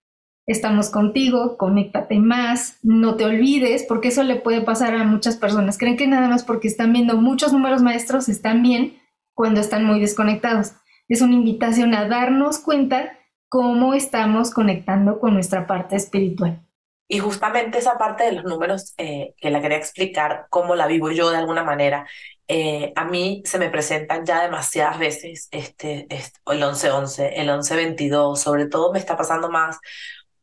estamos 0.48 0.90
contigo, 0.90 1.58
conéctate 1.58 2.20
más, 2.20 2.78
no 2.84 3.16
te 3.16 3.26
olvides, 3.26 3.84
porque 3.84 4.10
eso 4.10 4.24
le 4.24 4.36
puede 4.36 4.62
pasar 4.62 4.96
a 4.96 5.04
muchas 5.04 5.38
personas. 5.38 5.78
Creen 5.78 5.98
que 5.98 6.08
nada 6.08 6.28
más 6.28 6.44
porque 6.44 6.68
están 6.68 6.94
viendo 6.94 7.18
muchos 7.18 7.52
números 7.54 7.82
maestros 7.82 8.30
están 8.30 8.62
bien 8.62 9.02
cuando 9.34 9.60
están 9.60 9.84
muy 9.86 10.00
desconectados. 10.00 10.74
es 11.08 11.22
una 11.22 11.34
invitación 11.34 11.94
a 11.94 12.08
darnos 12.08 12.60
cuenta 12.60 13.20
cómo 13.50 13.94
estamos 13.94 14.52
conectando 14.52 15.20
con 15.20 15.34
nuestra 15.34 15.68
parte 15.68 15.96
espiritual. 15.96 16.62
Y 17.08 17.20
justamente 17.20 17.78
esa 17.78 17.98
parte 18.00 18.24
de 18.24 18.32
los 18.32 18.46
números 18.46 18.96
eh, 18.98 19.36
que 19.38 19.52
la 19.52 19.62
quería 19.62 19.78
explicar, 19.78 20.48
cómo 20.50 20.76
la 20.76 20.88
vivo 20.88 21.12
yo 21.12 21.30
de 21.30 21.38
alguna 21.38 21.64
manera, 21.64 22.08
eh, 22.48 22.94
a 22.96 23.06
mí 23.06 23.44
se 23.46 23.60
me 23.60 23.70
presentan 23.70 24.26
ya 24.26 24.42
demasiadas 24.42 24.98
veces 25.00 25.48
este, 25.52 26.08
este, 26.10 26.40
el 26.48 26.64
11-11, 26.64 27.32
el 27.36 27.50
11-22, 27.50 28.38
sobre 28.38 28.66
todo 28.68 28.92
me 28.92 29.00
está 29.00 29.16
pasando 29.16 29.50
más 29.50 29.80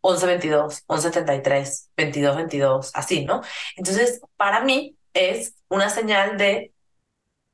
11-22, 0.03 0.85
11-73, 0.87 1.89
22-22, 1.97 2.91
así, 2.95 3.25
¿no? 3.25 3.43
Entonces, 3.77 4.21
para 4.37 4.61
mí 4.61 4.97
es 5.15 5.55
una 5.69 5.89
señal 5.89 6.37
de, 6.37 6.73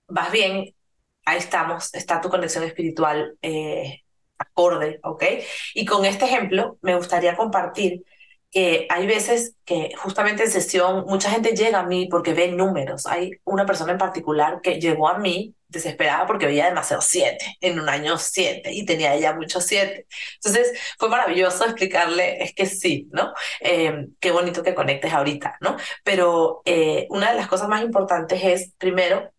vas 0.09 0.33
bien, 0.33 0.75
ahí 1.25 1.39
estamos, 1.39 1.95
está 1.95 2.21
tu 2.21 2.29
conexión 2.29 2.65
espiritual 2.65 3.37
eh, 3.43 4.03
acorde, 4.39 4.99
¿ok? 5.03 5.25
Y 5.75 5.85
con 5.85 6.05
este 6.05 6.25
ejemplo 6.25 6.79
me 6.81 6.97
gustaría 6.97 7.37
compartir 7.37 8.05
que 8.51 8.87
hay 8.91 9.07
veces 9.07 9.55
que 9.65 9.93
justamente 9.97 10.45
en 10.45 10.51
sesión 10.51 11.05
mucha 11.07 11.31
gente 11.31 11.55
llega 11.55 11.81
a 11.81 11.87
mí 11.87 12.09
porque 12.11 12.35
ve 12.35 12.49
números. 12.53 13.07
Hay 13.07 13.33
una 13.45 13.67
persona 13.67 13.93
en 13.93 13.99
particular 13.99 14.61
que 14.63 14.81
llegó 14.81 15.09
a 15.09 15.19
mí 15.19 15.55
desesperada 15.69 16.27
porque 16.27 16.47
veía 16.47 16.67
demasiado 16.67 17.03
siete, 17.03 17.59
en 17.61 17.79
un 17.79 17.89
año 17.89 18.17
siete, 18.19 18.73
y 18.73 18.87
tenía 18.87 19.15
ella 19.15 19.35
muchos 19.35 19.65
siete. 19.65 20.07
Entonces 20.37 20.73
fue 20.99 21.11
maravilloso 21.11 21.65
explicarle, 21.65 22.43
es 22.43 22.55
que 22.55 22.67
sí, 22.67 23.09
¿no? 23.13 23.35
Em, 23.61 24.15
qué 24.21 24.31
bonito 24.31 24.63
que 24.63 24.75
conectes 24.75 25.13
ahorita, 25.13 25.59
¿no? 25.61 25.77
Pero 26.05 26.63
eh, 26.65 27.07
una 27.11 27.31
de 27.31 27.37
las 27.37 27.49
cosas 27.49 27.69
más 27.69 27.83
importantes 27.83 28.41
es, 28.43 28.73
primero, 28.79 29.31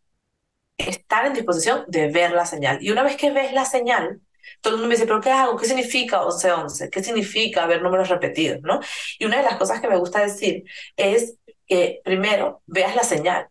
estar 0.77 1.25
en 1.25 1.33
disposición 1.33 1.85
de 1.87 2.09
ver 2.09 2.31
la 2.31 2.45
señal. 2.45 2.79
Y 2.81 2.91
una 2.91 3.03
vez 3.03 3.17
que 3.17 3.31
ves 3.31 3.53
la 3.53 3.65
señal, 3.65 4.21
todo 4.61 4.73
el 4.73 4.77
mundo 4.77 4.89
me 4.89 4.95
dice, 4.95 5.07
¿pero 5.07 5.21
qué 5.21 5.31
hago? 5.31 5.57
¿Qué 5.57 5.65
significa 5.65 6.21
11-11? 6.21 6.89
¿Qué 6.89 7.03
significa 7.03 7.65
ver 7.67 7.81
números 7.81 8.09
repetidos? 8.09 8.61
¿no? 8.61 8.79
Y 9.17 9.25
una 9.25 9.37
de 9.37 9.43
las 9.43 9.57
cosas 9.57 9.81
que 9.81 9.87
me 9.87 9.97
gusta 9.97 10.21
decir 10.21 10.63
es 10.95 11.35
que 11.67 12.01
primero 12.03 12.61
veas 12.65 12.95
la 12.95 13.03
señal. 13.03 13.47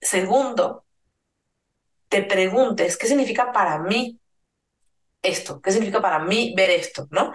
Segundo, 0.00 0.84
te 2.08 2.22
preguntes, 2.22 2.96
¿qué 2.96 3.06
significa 3.06 3.52
para 3.52 3.78
mí 3.78 4.18
esto? 5.22 5.60
¿Qué 5.60 5.72
significa 5.72 6.00
para 6.00 6.20
mí 6.20 6.54
ver 6.56 6.70
esto? 6.70 7.08
¿no? 7.10 7.32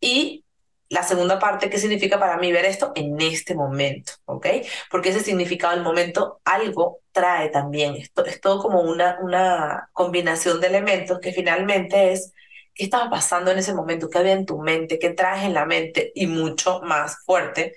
Y 0.00 0.44
la 0.90 1.02
segunda 1.04 1.38
parte, 1.38 1.70
¿qué 1.70 1.78
significa 1.78 2.18
para 2.18 2.36
mí 2.36 2.52
ver 2.52 2.64
esto 2.64 2.92
en 2.94 3.20
este 3.20 3.54
momento? 3.54 4.12
¿Ok? 4.24 4.46
Porque 4.90 5.10
ese 5.10 5.20
significado 5.20 5.74
del 5.74 5.84
momento 5.84 6.40
algo 6.44 7.00
trae 7.20 7.50
también. 7.50 7.96
Esto 7.96 8.24
es 8.24 8.40
todo 8.40 8.62
como 8.62 8.80
una, 8.80 9.18
una 9.20 9.90
combinación 9.92 10.60
de 10.60 10.68
elementos 10.68 11.20
que 11.20 11.32
finalmente 11.32 12.12
es 12.12 12.32
qué 12.74 12.84
estaba 12.84 13.10
pasando 13.10 13.50
en 13.50 13.58
ese 13.58 13.74
momento, 13.74 14.08
qué 14.08 14.18
había 14.18 14.32
en 14.32 14.46
tu 14.46 14.58
mente, 14.58 14.98
qué 14.98 15.10
traes 15.10 15.44
en 15.44 15.54
la 15.54 15.66
mente 15.66 16.12
y 16.14 16.26
mucho 16.26 16.80
más 16.82 17.18
fuerte, 17.26 17.76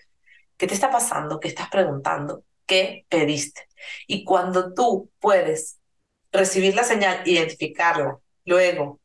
qué 0.57 0.67
te 0.67 0.73
está 0.73 0.89
pasando, 0.89 1.39
qué 1.41 1.49
estás 1.49 1.69
preguntando, 1.69 2.43
qué 2.65 3.05
pediste. 3.09 3.67
Y 4.07 4.23
cuando 4.23 4.73
tú 4.73 5.11
puedes 5.19 5.79
recibir 6.31 6.73
la 6.75 6.83
señal, 6.85 7.21
identificarla, 7.25 8.17
luego 8.45 9.01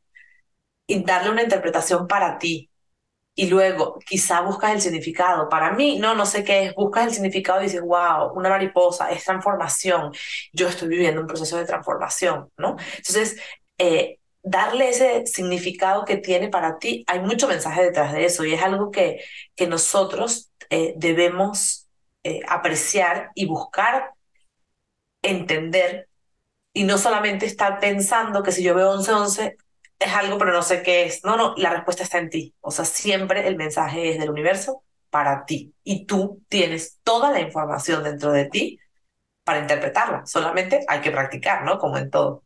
y 0.87 1.03
darle 1.03 1.31
una 1.31 1.43
interpretación 1.43 2.07
para 2.07 2.39
ti, 2.39 2.71
y 3.39 3.47
luego 3.47 4.01
quizá 4.05 4.41
buscas 4.41 4.73
el 4.73 4.81
significado. 4.81 5.49
Para 5.49 5.71
mí, 5.73 5.97
no, 6.01 6.13
no 6.17 6.27
sé 6.27 6.43
qué 6.43 6.65
es, 6.67 6.75
buscas 6.75 7.07
el 7.07 7.15
significado 7.15 7.61
y 7.61 7.67
dices, 7.67 7.81
wow, 7.81 8.33
una 8.35 8.49
mariposa, 8.49 9.13
es 9.13 9.23
transformación, 9.25 10.13
yo 10.53 10.67
estoy 10.69 10.89
viviendo 10.89 11.21
un 11.21 11.29
proceso 11.29 11.57
de 11.57 11.65
transformación, 11.65 12.51
¿no? 12.57 12.75
Entonces, 12.97 13.41
eh, 13.79 14.19
darle 14.43 14.89
ese 14.89 15.25
significado 15.27 16.05
que 16.05 16.17
tiene 16.17 16.49
para 16.49 16.79
ti, 16.81 17.05
hay 17.07 17.21
mucho 17.21 17.47
mensaje 17.47 17.85
detrás 17.85 18.13
de 18.13 18.25
eso 18.25 18.45
y 18.45 18.55
es 18.55 18.63
algo 18.63 18.91
que, 18.91 19.23
que 19.55 19.69
nosotros 19.69 20.51
eh, 20.71 20.95
debemos 20.97 21.87
eh, 22.25 22.41
apreciar 22.49 23.31
y 23.37 23.47
buscar 23.47 24.15
entender 25.23 26.09
y 26.73 26.83
no 26.83 26.99
solamente 26.99 27.47
estar 27.47 27.79
pensando 27.79 28.43
que 28.43 28.51
si 28.51 28.65
yo 28.65 28.75
veo 28.75 28.93
11-11, 28.93 29.57
es 29.99 30.13
algo, 30.15 30.39
pero 30.39 30.53
no 30.53 30.63
sé 30.63 30.83
qué 30.83 31.07
es. 31.07 31.25
No, 31.25 31.37
no, 31.37 31.55
la 31.57 31.71
respuesta 31.71 32.03
está 32.03 32.19
en 32.19 32.31
ti. 32.31 32.55
O 32.61 32.71
sea, 32.71 32.85
siempre 32.85 33.47
el 33.49 33.57
mensaje 33.57 34.11
es 34.11 34.19
del 34.19 34.31
universo 34.31 34.83
para 35.11 35.45
ti. 35.45 35.75
Y 35.85 36.07
tú 36.07 36.43
tienes 36.49 36.99
toda 37.03 37.31
la 37.33 37.41
información 37.41 38.05
dentro 38.05 38.33
de 38.33 38.47
ti 38.47 38.79
para 39.45 39.61
interpretarla. 39.61 40.27
Solamente 40.27 40.85
hay 40.89 41.01
que 41.01 41.11
practicar, 41.11 41.65
¿no? 41.65 41.79
Como 41.79 41.99
en 41.99 42.11
todo. 42.11 42.45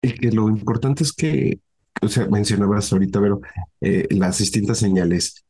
Y 0.00 0.14
que 0.14 0.30
lo 0.30 0.48
importante 0.48 1.02
es 1.02 1.12
que, 1.12 1.60
o 2.00 2.08
sea, 2.08 2.26
mencionabas 2.26 2.92
ahorita, 2.92 3.20
pero 3.20 3.40
eh, 3.80 4.06
las 4.10 4.38
distintas 4.38 4.78
señales, 4.78 5.44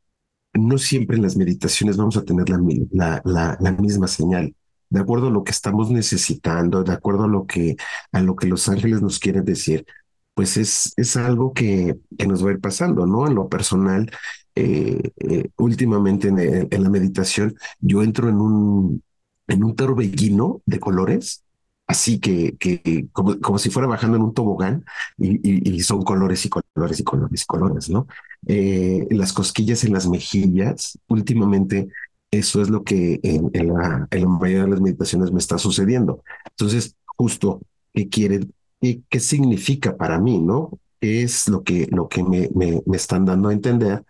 no 0.54 0.78
siempre 0.78 1.16
en 1.16 1.22
las 1.22 1.36
meditaciones 1.36 1.96
vamos 1.96 2.16
a 2.16 2.24
tener 2.24 2.46
la, 2.48 3.22
la, 3.24 3.72
misma 3.72 4.08
señal 4.08 4.54
de 4.88 5.00
acuerdo 5.00 5.28
a 5.28 5.30
lo 5.30 5.44
que 5.44 5.50
estamos 5.50 5.90
necesitando, 5.90 6.82
de 6.82 6.94
acuerdo 6.94 7.24
a 7.24 7.28
lo 7.28 7.46
que, 7.46 7.76
a 8.12 8.22
lo 8.22 8.34
que 8.34 8.46
los 8.46 8.68
ángeles 8.70 9.02
nos 9.02 9.18
quieren 9.18 9.44
decir, 9.44 9.84
pues 10.38 10.56
es, 10.56 10.92
es 10.96 11.16
algo 11.16 11.52
que, 11.52 11.96
que, 12.16 12.28
nos 12.28 12.44
va 12.44 12.50
a 12.50 12.52
ir 12.52 12.60
pasando, 12.60 13.06
¿no? 13.08 13.26
En 13.26 13.34
lo 13.34 13.48
personal, 13.48 14.08
eh, 14.54 15.10
eh, 15.16 15.48
últimamente 15.56 16.28
en, 16.28 16.38
en, 16.70 16.82
la 16.84 16.90
meditación, 16.90 17.56
yo 17.80 18.04
entro 18.04 18.28
en 18.28 18.36
un, 18.36 19.02
en 19.48 19.64
un 19.64 19.74
torbellino 19.74 20.62
de 20.64 20.78
colores, 20.78 21.42
así 21.88 22.20
que, 22.20 22.56
que 22.56 23.08
como, 23.10 23.40
como 23.40 23.58
si 23.58 23.68
fuera 23.68 23.88
bajando 23.88 24.16
en 24.16 24.22
un 24.22 24.32
tobogán, 24.32 24.84
y, 25.16 25.80
son 25.80 26.04
colores 26.04 26.46
y 26.46 26.50
colores 26.50 27.00
y 27.00 27.02
colores 27.02 27.42
y 27.42 27.46
colores, 27.46 27.90
¿no? 27.90 28.06
Eh, 28.46 29.08
las 29.10 29.32
cosquillas 29.32 29.82
en 29.82 29.92
las 29.92 30.08
mejillas, 30.08 31.00
últimamente 31.08 31.88
eso 32.30 32.62
es 32.62 32.70
lo 32.70 32.84
que 32.84 33.18
en, 33.24 33.50
en, 33.54 33.74
la, 33.74 34.06
mayoría 34.28 34.62
de 34.62 34.70
las 34.70 34.80
meditaciones 34.80 35.32
me 35.32 35.40
está 35.40 35.58
sucediendo. 35.58 36.22
Entonces, 36.50 36.94
justo, 37.16 37.60
¿qué 37.92 38.08
quiere 38.08 38.46
¿Y 38.80 39.02
qué 39.08 39.20
significa 39.20 39.96
para 39.96 40.20
mí, 40.20 40.38
no? 40.38 40.78
¿Qué 41.00 41.22
es 41.22 41.48
lo 41.48 41.62
que, 41.64 41.86
lo 41.90 42.08
que 42.08 42.22
me, 42.22 42.48
me, 42.54 42.82
me 42.86 42.96
están 42.96 43.24
dando 43.24 43.48
a 43.48 43.52
entender 43.52 44.04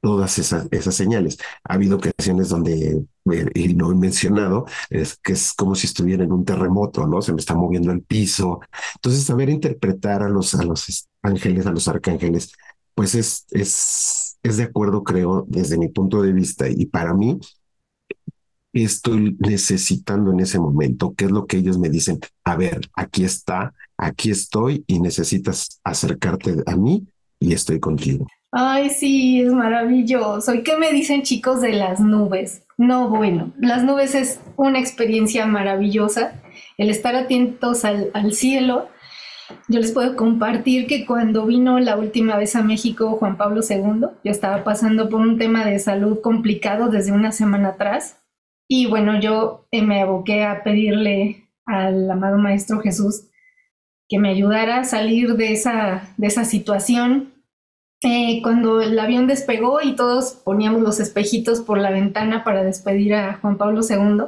todas 0.00 0.38
esas, 0.38 0.68
esas 0.72 0.94
señales? 0.94 1.38
Ha 1.64 1.74
habido 1.74 1.98
ocasiones 1.98 2.48
donde, 2.50 3.04
eh, 3.32 3.46
y 3.54 3.74
lo 3.74 3.92
he 3.92 3.94
mencionado, 3.96 4.66
es 4.90 5.16
que 5.18 5.32
es 5.34 5.52
como 5.54 5.74
si 5.74 5.86
estuviera 5.86 6.24
en 6.24 6.32
un 6.32 6.44
terremoto, 6.44 7.06
¿no? 7.06 7.22
Se 7.22 7.32
me 7.32 7.40
está 7.40 7.54
moviendo 7.54 7.92
el 7.92 8.02
piso. 8.02 8.60
Entonces, 8.96 9.24
saber 9.24 9.50
interpretar 9.50 10.22
a 10.22 10.28
los, 10.28 10.54
a 10.54 10.64
los 10.64 11.08
ángeles, 11.22 11.66
a 11.66 11.72
los 11.72 11.88
arcángeles, 11.88 12.52
pues 12.94 13.14
es, 13.14 13.46
es, 13.50 14.38
es 14.42 14.56
de 14.56 14.64
acuerdo, 14.64 15.04
creo, 15.04 15.44
desde 15.48 15.78
mi 15.78 15.88
punto 15.88 16.22
de 16.22 16.32
vista. 16.32 16.68
Y 16.68 16.86
para 16.86 17.14
mí, 17.14 17.38
estoy 18.72 19.36
necesitando 19.40 20.32
en 20.32 20.40
ese 20.40 20.58
momento? 20.58 21.14
¿Qué 21.16 21.26
es 21.26 21.30
lo 21.30 21.46
que 21.46 21.58
ellos 21.58 21.78
me 21.78 21.88
dicen? 21.90 22.20
A 22.44 22.56
ver, 22.56 22.80
aquí 22.94 23.24
está, 23.24 23.74
aquí 23.98 24.30
estoy 24.30 24.84
y 24.86 25.00
necesitas 25.00 25.80
acercarte 25.84 26.56
a 26.66 26.76
mí 26.76 27.06
y 27.40 27.52
estoy 27.52 27.80
contigo. 27.80 28.26
Ay, 28.50 28.88
sí, 28.88 29.42
es 29.42 29.52
maravilloso. 29.52 30.54
¿Y 30.54 30.62
qué 30.62 30.76
me 30.76 30.90
dicen 30.92 31.22
chicos 31.22 31.60
de 31.60 31.72
las 31.72 32.00
nubes? 32.00 32.62
No, 32.78 33.08
bueno, 33.10 33.52
las 33.58 33.84
nubes 33.84 34.14
es 34.14 34.40
una 34.56 34.78
experiencia 34.78 35.44
maravillosa. 35.46 36.40
El 36.78 36.88
estar 36.88 37.14
atentos 37.14 37.84
al, 37.84 38.32
cielo. 38.32 38.88
Yo 39.68 39.80
les 39.80 39.92
puedo 39.92 40.16
compartir 40.16 40.86
que 40.86 41.04
cuando 41.04 41.44
vino 41.44 41.78
la 41.78 41.96
última 41.96 42.36
vez 42.36 42.56
a 42.56 42.62
México 42.62 43.16
Juan 43.16 43.36
Pablo 43.36 43.60
II, 43.68 44.08
yo 44.24 44.30
estaba 44.30 44.64
pasando 44.64 45.08
por 45.08 45.20
un 45.20 45.38
tema 45.38 45.64
de 45.64 45.78
salud 45.78 46.20
complicado 46.22 46.88
desde 46.88 47.12
una 47.12 47.32
semana 47.32 47.70
atrás 47.70 48.18
y 48.68 48.86
bueno, 48.86 49.18
yo 49.18 49.66
me 49.72 50.02
aboqué 50.02 50.44
a 50.44 50.62
pedirle 50.62 51.48
al 51.64 52.10
amado 52.10 52.36
Maestro 52.36 52.80
Jesús 52.80 53.27
que 54.08 54.18
me 54.18 54.30
ayudara 54.30 54.80
a 54.80 54.84
salir 54.84 55.36
de 55.36 55.52
esa, 55.52 56.14
de 56.16 56.26
esa 56.26 56.44
situación. 56.44 57.34
Eh, 58.00 58.40
cuando 58.42 58.80
el 58.80 58.98
avión 58.98 59.26
despegó 59.26 59.82
y 59.82 59.96
todos 59.96 60.32
poníamos 60.32 60.82
los 60.82 61.00
espejitos 61.00 61.60
por 61.60 61.78
la 61.78 61.90
ventana 61.90 62.44
para 62.44 62.62
despedir 62.62 63.14
a 63.14 63.34
Juan 63.34 63.58
Pablo 63.58 63.80
II, 63.88 64.24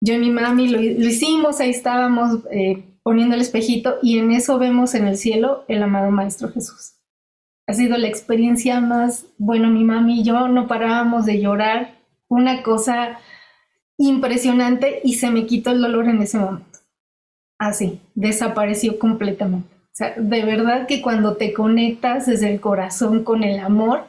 yo 0.00 0.14
y 0.14 0.18
mi 0.18 0.30
mami 0.30 0.68
lo, 0.68 0.80
hicimos, 0.80 1.60
ahí 1.60 1.70
estábamos 1.70 2.40
eh, 2.50 2.84
poniendo 3.02 3.34
el 3.34 3.40
espejito 3.40 3.96
y 4.02 4.18
en 4.18 4.32
eso 4.32 4.58
vemos 4.58 4.94
en 4.94 5.06
el 5.06 5.16
cielo 5.16 5.64
el 5.68 5.82
amado 5.82 6.10
Maestro 6.10 6.48
Jesús. 6.48 6.94
Ha 7.66 7.74
sido 7.74 7.96
la 7.98 8.08
experiencia 8.08 8.80
más, 8.80 9.26
bueno, 9.38 9.68
mi 9.68 9.84
mami 9.84 10.20
y 10.20 10.24
yo 10.24 10.48
no 10.48 10.66
parábamos 10.66 11.26
de 11.26 11.40
llorar, 11.40 11.96
una 12.28 12.62
cosa 12.62 13.18
impresionante 13.98 15.00
y 15.04 15.14
se 15.14 15.30
me 15.30 15.46
quitó 15.46 15.70
el 15.70 15.80
dolor 15.80 16.08
en 16.08 16.22
ese 16.22 16.38
momento. 16.38 16.75
Así, 17.58 18.00
desapareció 18.14 18.98
completamente. 18.98 19.74
O 19.74 19.96
sea, 19.96 20.14
de 20.16 20.44
verdad 20.44 20.86
que 20.86 21.00
cuando 21.00 21.36
te 21.36 21.52
conectas 21.54 22.26
desde 22.26 22.52
el 22.52 22.60
corazón 22.60 23.24
con 23.24 23.44
el 23.44 23.58
amor, 23.60 24.04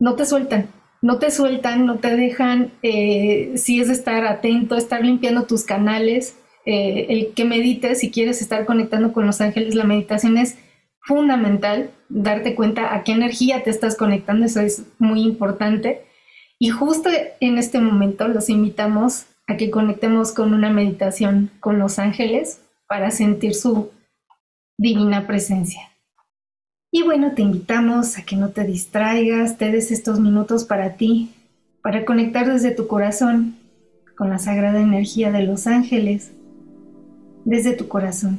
no 0.00 0.16
te 0.16 0.26
sueltan, 0.26 0.68
no 1.00 1.18
te 1.18 1.30
sueltan, 1.30 1.86
no 1.86 1.98
te 1.98 2.16
dejan, 2.16 2.72
eh, 2.82 3.52
si 3.56 3.80
es 3.80 3.88
estar 3.88 4.26
atento, 4.26 4.76
estar 4.76 5.04
limpiando 5.04 5.44
tus 5.44 5.64
canales, 5.64 6.36
eh, 6.66 7.06
el 7.10 7.34
que 7.34 7.44
medites, 7.44 8.00
si 8.00 8.10
quieres 8.10 8.40
estar 8.40 8.64
conectando 8.64 9.12
con 9.12 9.26
los 9.26 9.40
ángeles, 9.40 9.74
la 9.74 9.84
meditación 9.84 10.38
es 10.38 10.56
fundamental 11.00 11.90
darte 12.08 12.54
cuenta 12.54 12.94
a 12.94 13.04
qué 13.04 13.12
energía 13.12 13.62
te 13.62 13.70
estás 13.70 13.96
conectando, 13.96 14.46
eso 14.46 14.60
es 14.60 14.86
muy 14.98 15.22
importante. 15.22 16.04
Y 16.58 16.70
justo 16.70 17.10
en 17.40 17.58
este 17.58 17.78
momento 17.78 18.26
los 18.26 18.48
invitamos 18.48 19.26
a 19.46 19.56
que 19.56 19.70
conectemos 19.70 20.32
con 20.32 20.54
una 20.54 20.70
meditación 20.70 21.50
con 21.60 21.78
los 21.78 21.98
ángeles 21.98 22.60
para 22.88 23.10
sentir 23.10 23.54
su 23.54 23.90
divina 24.78 25.26
presencia. 25.26 25.90
Y 26.90 27.02
bueno, 27.02 27.32
te 27.34 27.42
invitamos 27.42 28.16
a 28.18 28.22
que 28.22 28.36
no 28.36 28.50
te 28.50 28.64
distraigas, 28.64 29.58
te 29.58 29.70
des 29.70 29.90
estos 29.90 30.20
minutos 30.20 30.64
para 30.64 30.96
ti, 30.96 31.34
para 31.82 32.04
conectar 32.04 32.50
desde 32.50 32.70
tu 32.70 32.86
corazón 32.86 33.56
con 34.16 34.30
la 34.30 34.38
sagrada 34.38 34.80
energía 34.80 35.32
de 35.32 35.42
los 35.42 35.66
ángeles, 35.66 36.32
desde 37.44 37.74
tu 37.74 37.88
corazón. 37.88 38.38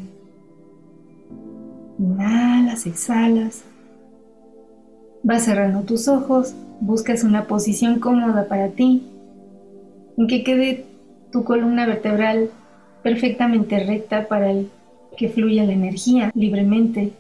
Inhalas, 2.00 2.86
exhalas. 2.86 3.64
Vas 5.24 5.44
cerrando 5.44 5.82
tus 5.82 6.08
ojos, 6.08 6.56
buscas 6.80 7.24
una 7.24 7.48
posición 7.48 8.00
cómoda 8.00 8.48
para 8.48 8.70
ti, 8.70 9.06
en 10.18 10.28
que 10.28 10.44
quede 10.44 10.86
tu 11.36 11.44
columna 11.44 11.86
vertebral 11.86 12.50
perfectamente 13.04 13.78
recta 13.84 14.30
para 14.30 14.54
que 15.18 15.28
fluya 15.28 15.66
la 15.66 15.74
energía 15.74 16.32
libremente. 16.34 17.12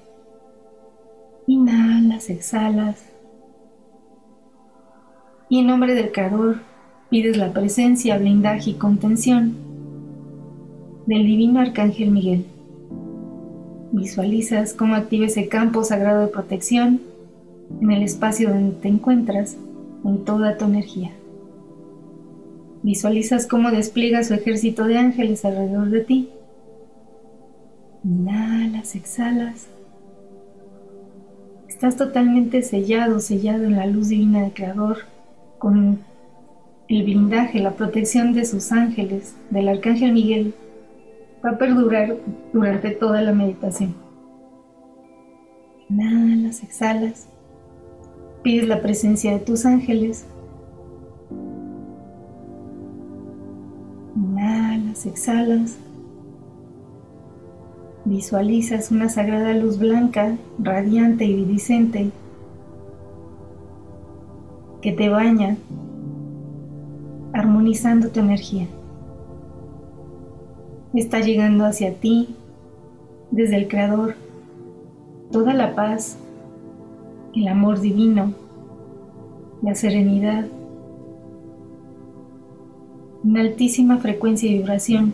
Inhalas, 1.48 2.30
exhalas. 2.30 3.12
Y 5.50 5.60
en 5.60 5.68
nombre 5.68 5.96
del 5.96 6.14
Creador 6.14 6.62
pides 7.10 7.36
la 7.36 7.52
presencia, 7.52 8.18
blindaje 8.18 8.70
y 8.70 8.74
contención 8.76 9.54
del 11.08 11.26
Divino 11.26 11.60
Arcángel 11.60 12.12
Miguel. 12.12 12.46
Visualizas 13.92 14.74
cómo 14.74 14.96
activa 14.96 15.26
ese 15.26 15.50
campo 15.50 15.84
sagrado 15.84 16.22
de 16.22 16.28
protección 16.28 17.02
en 17.82 17.92
el 17.92 18.02
espacio 18.02 18.48
donde 18.48 18.78
te 18.78 18.88
encuentras 18.88 19.58
con 20.04 20.24
toda 20.24 20.58
tu 20.58 20.64
energía. 20.64 21.12
Visualizas 22.86 23.48
cómo 23.48 23.72
despliega 23.72 24.24
su 24.24 24.36
ejército 24.36 24.86
de 24.86 25.00
ángeles 25.00 25.44
alrededor 25.44 25.90
de 25.90 26.02
ti. 26.02 26.30
Inhalas, 28.04 28.94
exhalas. 28.94 29.66
Estás 31.68 31.96
totalmente 31.96 32.62
sellado, 32.62 33.20
sellado 33.20 33.64
en 33.64 33.76
la 33.76 33.88
luz 33.88 34.10
divina 34.10 34.44
del 34.44 34.54
Creador, 34.54 34.98
con 35.58 35.98
el 36.88 37.04
blindaje, 37.04 37.58
la 37.58 37.72
protección 37.72 38.34
de 38.34 38.46
sus 38.46 38.72
ángeles, 38.72 39.36
del 39.50 39.68
Arcángel 39.68 40.14
Miguel, 40.14 40.54
va 41.44 41.54
a 41.54 41.58
perdurar 41.58 42.18
durante 42.54 42.92
toda 42.92 43.20
la 43.24 43.34
meditación. 43.34 43.96
Inhalas, 45.90 46.62
exhalas. 46.62 47.28
Pides 48.44 48.68
la 48.68 48.84
presencia 48.84 49.32
de 49.32 49.40
tus 49.40 49.66
ángeles 49.66 50.28
Inhalas, 54.16 55.06
exhalas. 55.06 55.78
Visualizas 58.06 58.92
una 58.92 59.10
sagrada 59.10 59.54
luz 59.54 59.80
blanca, 59.80 60.38
radiante 60.60 61.26
y 61.26 61.32
iridiscente 61.32 62.12
que 64.82 64.92
te 64.92 65.10
baña, 65.10 65.58
armonizando 67.34 68.10
tu 68.10 68.20
energía. 68.20 68.68
Está 70.94 71.20
llegando 71.20 71.66
hacia 71.66 71.96
ti 71.96 72.36
desde 73.32 73.58
el 73.58 73.68
Creador 73.68 74.16
toda 75.32 75.54
la 75.54 75.76
paz, 75.76 76.18
el 77.34 77.48
amor 77.48 77.82
divino, 77.82 78.34
la 79.62 79.76
serenidad, 79.76 80.46
una 83.26 83.42
altísima 83.42 83.98
frecuencia 83.98 84.50
y 84.50 84.60
vibración 84.60 85.12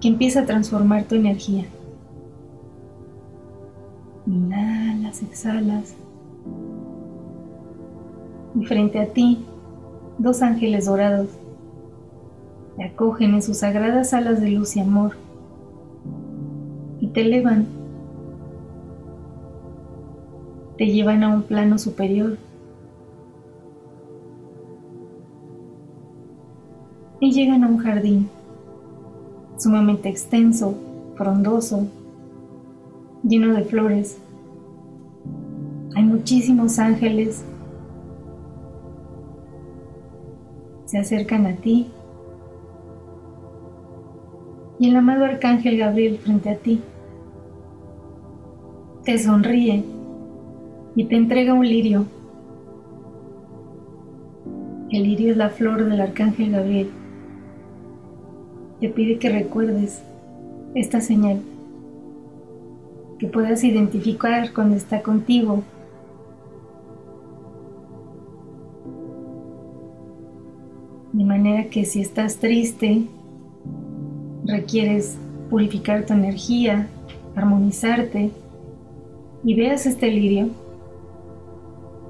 que 0.00 0.08
empieza 0.08 0.40
a 0.40 0.46
transformar 0.46 1.04
tu 1.04 1.14
energía. 1.14 1.66
Inhalas, 4.26 5.22
exhalas. 5.22 5.94
Y 8.58 8.64
frente 8.64 8.98
a 8.98 9.12
ti, 9.12 9.44
dos 10.18 10.40
ángeles 10.40 10.86
dorados 10.86 11.28
te 12.76 12.84
acogen 12.84 13.34
en 13.34 13.42
sus 13.42 13.58
sagradas 13.58 14.14
alas 14.14 14.40
de 14.40 14.50
luz 14.50 14.74
y 14.76 14.80
amor 14.80 15.16
y 16.98 17.08
te 17.08 17.20
elevan, 17.20 17.66
te 20.78 20.86
llevan 20.86 21.22
a 21.24 21.28
un 21.34 21.42
plano 21.42 21.78
superior 21.78 22.38
y 27.20 27.32
llegan 27.32 27.62
a 27.62 27.68
un 27.68 27.78
jardín 27.78 28.28
sumamente 29.56 30.08
extenso, 30.08 30.74
frondoso, 31.16 31.86
lleno 33.22 33.52
de 33.54 33.64
flores. 33.64 34.18
Hay 35.94 36.02
muchísimos 36.04 36.78
ángeles. 36.78 37.44
Se 40.86 40.98
acercan 40.98 41.46
a 41.46 41.56
ti. 41.56 41.88
Y 44.78 44.88
el 44.88 44.96
amado 44.96 45.26
arcángel 45.26 45.76
Gabriel 45.76 46.16
frente 46.16 46.48
a 46.48 46.56
ti 46.56 46.80
te 49.04 49.18
sonríe 49.18 49.84
y 50.96 51.04
te 51.04 51.16
entrega 51.16 51.52
un 51.52 51.66
lirio. 51.68 52.06
El 54.90 55.02
lirio 55.02 55.32
es 55.32 55.36
la 55.36 55.50
flor 55.50 55.84
del 55.84 56.00
arcángel 56.00 56.52
Gabriel 56.52 56.90
te 58.80 58.88
pide 58.88 59.18
que 59.18 59.28
recuerdes 59.28 60.02
esta 60.74 61.02
señal, 61.02 61.40
que 63.18 63.26
puedas 63.26 63.62
identificar 63.62 64.54
cuando 64.54 64.74
está 64.74 65.02
contigo. 65.02 65.62
De 71.12 71.24
manera 71.24 71.68
que 71.68 71.84
si 71.84 72.00
estás 72.00 72.38
triste, 72.38 73.02
requieres 74.46 75.18
purificar 75.50 76.06
tu 76.06 76.14
energía, 76.14 76.88
armonizarte 77.36 78.30
y 79.44 79.54
veas 79.54 79.84
este 79.84 80.10
lirio, 80.10 80.48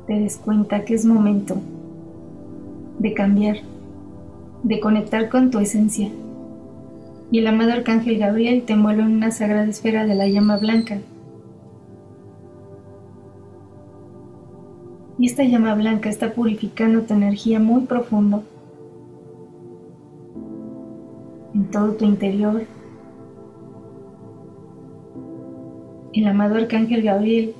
te 0.07 0.21
des 0.21 0.37
cuenta 0.37 0.85
que 0.85 0.95
es 0.95 1.05
momento 1.05 1.57
de 3.01 3.13
cambiar, 3.13 3.57
de 4.63 4.79
conectar 4.79 5.29
con 5.29 5.51
tu 5.51 5.59
esencia 5.59 6.11
y 7.31 7.39
el 7.39 7.47
amado 7.47 7.73
arcángel 7.73 8.19
Gabriel 8.19 8.65
te 8.65 8.73
envuelve 8.73 9.03
en 9.03 9.13
una 9.13 9.31
sagrada 9.31 9.67
esfera 9.67 10.05
de 10.05 10.15
la 10.15 10.27
llama 10.27 10.57
blanca. 10.57 10.99
Y 15.19 15.27
esta 15.27 15.45
llama 15.45 15.75
blanca 15.75 16.09
está 16.09 16.33
purificando 16.33 17.03
tu 17.03 17.15
energía 17.15 17.61
muy 17.61 17.83
profundo 17.83 18.43
en 21.55 21.71
todo 21.71 21.93
tu 21.93 22.05
interior. 22.05 22.63
El 26.13 26.27
amado 26.27 26.57
arcángel 26.57 27.03
Gabriel, 27.03 27.55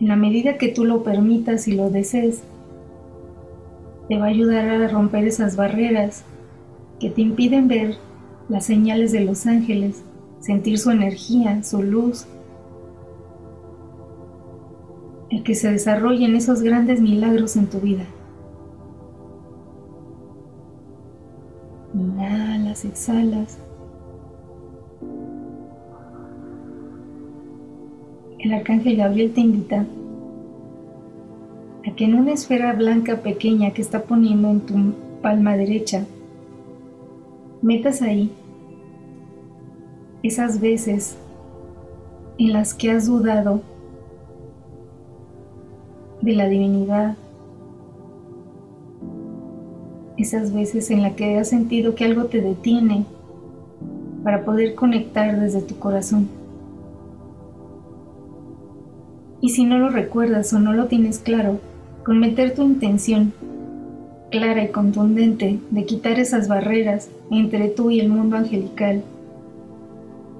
en 0.00 0.08
la 0.08 0.16
medida 0.16 0.58
que 0.58 0.68
tú 0.68 0.84
lo 0.84 1.02
permitas 1.02 1.68
y 1.68 1.74
lo 1.74 1.88
desees, 1.88 2.42
te 4.08 4.18
va 4.18 4.26
a 4.26 4.28
ayudar 4.28 4.68
a 4.68 4.88
romper 4.88 5.24
esas 5.26 5.56
barreras 5.56 6.24
que 7.00 7.08
te 7.08 7.22
impiden 7.22 7.68
ver 7.68 7.96
las 8.48 8.64
señales 8.64 9.12
de 9.12 9.20
los 9.20 9.46
ángeles, 9.46 10.02
sentir 10.40 10.78
su 10.78 10.90
energía, 10.90 11.62
su 11.62 11.82
luz, 11.82 12.26
el 15.30 15.42
que 15.42 15.54
se 15.54 15.72
desarrollen 15.72 16.36
esos 16.36 16.62
grandes 16.62 17.00
milagros 17.00 17.56
en 17.56 17.66
tu 17.66 17.80
vida. 17.80 18.04
Inhalas, 21.94 22.84
exhalas. 22.84 23.58
El 28.38 28.52
arcángel 28.52 28.96
Gabriel 28.96 29.32
te 29.32 29.40
invita 29.40 29.86
a 31.84 31.94
que 31.96 32.04
en 32.04 32.14
una 32.14 32.32
esfera 32.32 32.72
blanca 32.74 33.22
pequeña 33.22 33.72
que 33.72 33.82
está 33.82 34.04
poniendo 34.04 34.50
en 34.50 34.60
tu 34.60 34.94
palma 35.22 35.56
derecha, 35.56 36.04
metas 37.62 38.02
ahí 38.02 38.30
esas 40.22 40.60
veces 40.60 41.16
en 42.38 42.52
las 42.52 42.74
que 42.74 42.90
has 42.90 43.06
dudado 43.06 43.60
de 46.20 46.32
la 46.32 46.48
divinidad, 46.48 47.16
esas 50.16 50.52
veces 50.52 50.90
en 50.90 51.02
las 51.02 51.14
que 51.14 51.38
has 51.38 51.48
sentido 51.48 51.94
que 51.94 52.04
algo 52.04 52.24
te 52.24 52.40
detiene 52.40 53.04
para 54.24 54.44
poder 54.44 54.74
conectar 54.74 55.38
desde 55.38 55.62
tu 55.62 55.78
corazón. 55.78 56.28
Y 59.40 59.50
si 59.50 59.64
no 59.64 59.78
lo 59.78 59.90
recuerdas 59.90 60.52
o 60.52 60.58
no 60.58 60.72
lo 60.72 60.86
tienes 60.86 61.18
claro, 61.18 61.60
con 62.04 62.18
meter 62.18 62.54
tu 62.54 62.62
intención 62.62 63.32
clara 64.30 64.64
y 64.64 64.68
contundente 64.68 65.60
de 65.70 65.84
quitar 65.84 66.18
esas 66.18 66.48
barreras 66.48 67.08
entre 67.30 67.68
tú 67.68 67.90
y 67.90 68.00
el 68.00 68.08
mundo 68.08 68.36
angelical, 68.36 69.02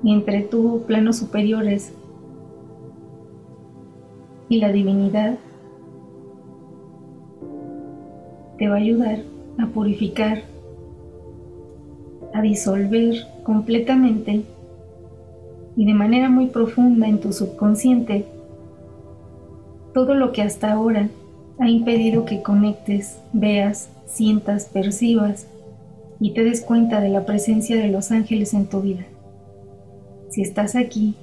entre 0.04 0.42
tú, 0.42 0.82
planos 0.86 1.16
superiores, 1.16 1.92
y 4.48 4.60
la 4.60 4.70
divinidad, 4.70 5.38
te 8.58 8.68
va 8.68 8.76
a 8.76 8.78
ayudar 8.78 9.18
a 9.58 9.66
purificar, 9.66 10.42
a 12.32 12.42
disolver 12.42 13.26
completamente 13.42 14.42
y 15.76 15.84
de 15.84 15.94
manera 15.94 16.28
muy 16.28 16.46
profunda 16.46 17.08
en 17.08 17.20
tu 17.20 17.32
subconsciente 17.32 18.26
todo 19.92 20.14
lo 20.14 20.32
que 20.32 20.42
hasta 20.42 20.72
ahora 20.72 21.08
ha 21.58 21.68
impedido 21.68 22.24
que 22.24 22.42
conectes, 22.42 23.18
veas, 23.32 23.90
sientas, 24.06 24.66
percibas 24.66 25.48
y 26.20 26.32
te 26.32 26.44
des 26.44 26.62
cuenta 26.62 27.00
de 27.00 27.08
la 27.08 27.26
presencia 27.26 27.76
de 27.76 27.88
los 27.88 28.10
ángeles 28.10 28.54
en 28.54 28.66
tu 28.66 28.80
vida. 28.80 29.04
Si 30.30 30.42
estás 30.42 30.76
aquí, 30.76 31.14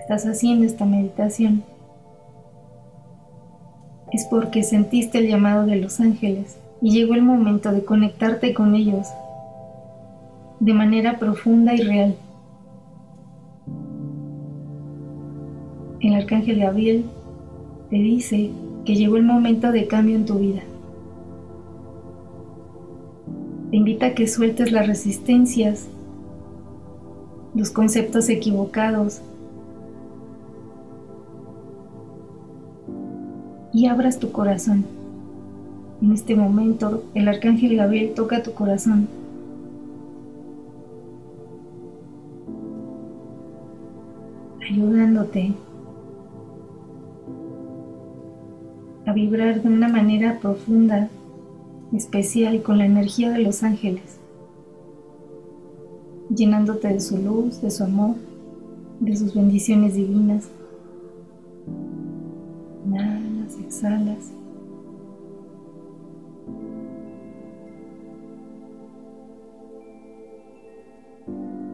estás 0.00 0.26
haciendo 0.26 0.64
esta 0.64 0.84
meditación, 0.84 1.62
es 4.12 4.26
porque 4.26 4.62
sentiste 4.62 5.18
el 5.18 5.28
llamado 5.28 5.66
de 5.66 5.76
los 5.76 6.00
ángeles 6.00 6.58
y 6.82 6.90
llegó 6.92 7.14
el 7.14 7.22
momento 7.22 7.72
de 7.72 7.84
conectarte 7.84 8.52
con 8.52 8.74
ellos 8.74 9.08
de 10.60 10.74
manera 10.74 11.18
profunda 11.18 11.74
y 11.74 11.80
real. 11.80 12.16
El 16.00 16.14
arcángel 16.14 16.58
Gabriel 16.58 17.04
te 17.90 17.96
dice 17.96 18.50
que 18.84 18.96
llegó 18.96 19.16
el 19.16 19.22
momento 19.22 19.72
de 19.72 19.86
cambio 19.86 20.16
en 20.16 20.26
tu 20.26 20.38
vida. 20.38 20.62
Te 23.72 23.78
invita 23.78 24.08
a 24.08 24.14
que 24.14 24.28
sueltes 24.28 24.70
las 24.70 24.86
resistencias, 24.86 25.88
los 27.54 27.70
conceptos 27.70 28.28
equivocados 28.28 29.22
y 33.72 33.86
abras 33.86 34.18
tu 34.18 34.30
corazón. 34.30 34.84
En 36.02 36.12
este 36.12 36.36
momento, 36.36 37.02
el 37.14 37.28
arcángel 37.28 37.76
Gabriel 37.76 38.12
toca 38.14 38.42
tu 38.42 38.52
corazón. 38.52 39.08
ayudándote 44.70 45.52
a 49.06 49.12
vibrar 49.12 49.62
de 49.62 49.68
una 49.68 49.88
manera 49.88 50.38
profunda, 50.40 51.08
especial 51.94 52.62
con 52.62 52.78
la 52.78 52.86
energía 52.86 53.30
de 53.30 53.38
los 53.40 53.62
ángeles, 53.62 54.18
llenándote 56.34 56.88
de 56.88 57.00
su 57.00 57.18
luz, 57.18 57.60
de 57.60 57.70
su 57.70 57.84
amor, 57.84 58.16
de 59.00 59.16
sus 59.16 59.34
bendiciones 59.34 59.94
divinas. 59.94 60.48
Inhalas, 62.86 63.58
exhalas. 63.58 64.32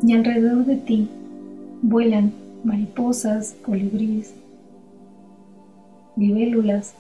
Y 0.03 0.13
alrededor 0.13 0.65
de 0.65 0.77
ti 0.77 1.09
vuelan 1.83 2.33
mariposas, 2.65 3.57
colibríes, 3.65 4.35
libélulas, 6.17 6.95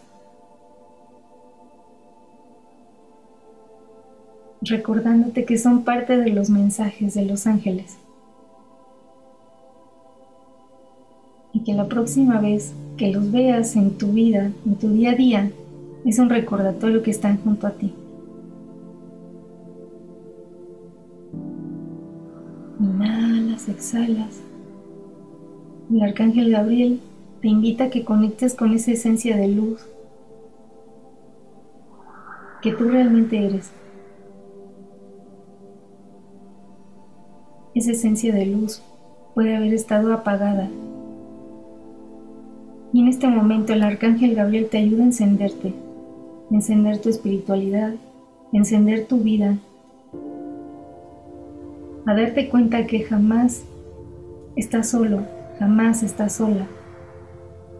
recordándote 4.68 5.44
que 5.44 5.58
son 5.58 5.82
parte 5.84 6.16
de 6.16 6.30
los 6.30 6.50
mensajes 6.50 7.14
de 7.14 7.24
los 7.24 7.46
ángeles. 7.46 7.98
Y 11.52 11.60
que 11.60 11.74
la 11.74 11.88
próxima 11.88 12.40
vez 12.40 12.72
que 12.96 13.10
los 13.10 13.30
veas 13.32 13.76
en 13.76 13.96
tu 13.98 14.12
vida, 14.12 14.52
en 14.66 14.76
tu 14.76 14.90
día 14.90 15.12
a 15.12 15.14
día, 15.14 15.50
es 16.04 16.18
un 16.18 16.30
recordatorio 16.30 17.02
que 17.02 17.10
están 17.10 17.38
junto 17.38 17.66
a 17.66 17.72
ti. 17.72 17.94
Inhalas, 22.80 23.68
exhalas. 23.68 24.40
El 25.90 26.02
arcángel 26.02 26.50
Gabriel 26.50 27.00
te 27.40 27.48
invita 27.48 27.84
a 27.84 27.90
que 27.90 28.04
conectes 28.04 28.54
con 28.54 28.72
esa 28.72 28.92
esencia 28.92 29.36
de 29.36 29.48
luz 29.48 29.80
que 32.62 32.72
tú 32.72 32.84
realmente 32.84 33.44
eres. 33.44 33.70
Esa 37.78 37.92
esencia 37.92 38.34
de 38.34 38.46
luz 38.46 38.82
puede 39.34 39.56
haber 39.56 39.72
estado 39.72 40.12
apagada. 40.12 40.68
Y 42.92 43.00
en 43.00 43.08
este 43.08 43.28
momento 43.28 43.72
el 43.72 43.82
arcángel 43.82 44.34
Gabriel 44.34 44.68
te 44.68 44.78
ayuda 44.78 45.02
a 45.02 45.06
encenderte, 45.06 45.74
a 46.50 46.54
encender 46.54 47.00
tu 47.00 47.08
espiritualidad, 47.08 47.94
a 48.52 48.56
encender 48.56 49.06
tu 49.06 49.18
vida, 49.18 49.58
a 52.06 52.14
darte 52.14 52.48
cuenta 52.48 52.86
que 52.86 53.04
jamás 53.04 53.62
estás 54.56 54.88
solo, 54.88 55.22
jamás 55.58 56.02
estás 56.02 56.32
sola. 56.32 56.66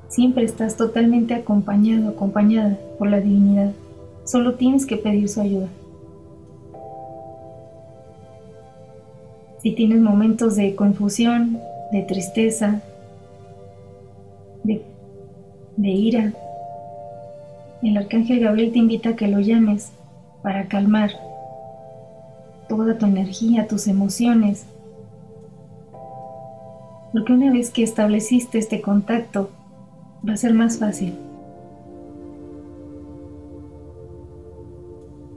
Siempre 0.09 0.45
estás 0.45 0.77
totalmente 0.77 1.35
acompañado, 1.35 2.11
acompañada 2.11 2.79
por 2.99 3.11
la 3.11 3.21
divinidad. 3.21 3.73
Solo 4.25 4.55
tienes 4.55 4.87
que 4.87 4.97
pedir 4.97 5.29
su 5.29 5.41
ayuda. 5.41 5.69
Si 9.63 9.73
tienes 9.73 10.01
momentos 10.01 10.57
de 10.57 10.75
confusión, 10.75 11.59
de 11.93 12.03
tristeza, 12.03 12.81
de, 14.65 14.83
ira, 15.91 16.33
el 17.83 17.97
arcángel 17.97 18.41
Gabriel 18.41 18.73
te 18.73 18.79
invita 18.79 19.11
a 19.11 19.17
que 19.17 19.29
lo 19.29 19.39
llames 19.39 19.93
para 20.43 20.67
calmar 20.67 21.11
toda 22.69 22.99
tu 22.99 23.07
energía, 23.07 23.69
tus 23.69 23.87
emociones. 23.87 24.67
Porque 27.13 27.33
una 27.33 27.53
vez 27.53 27.71
que 27.71 27.85
estableciste 27.85 28.59
este 28.59 28.81
contacto, 28.81 29.51
va 30.29 30.33
a 30.33 30.37
ser 30.37 30.53
más 30.53 30.79
fácil. 30.79 31.15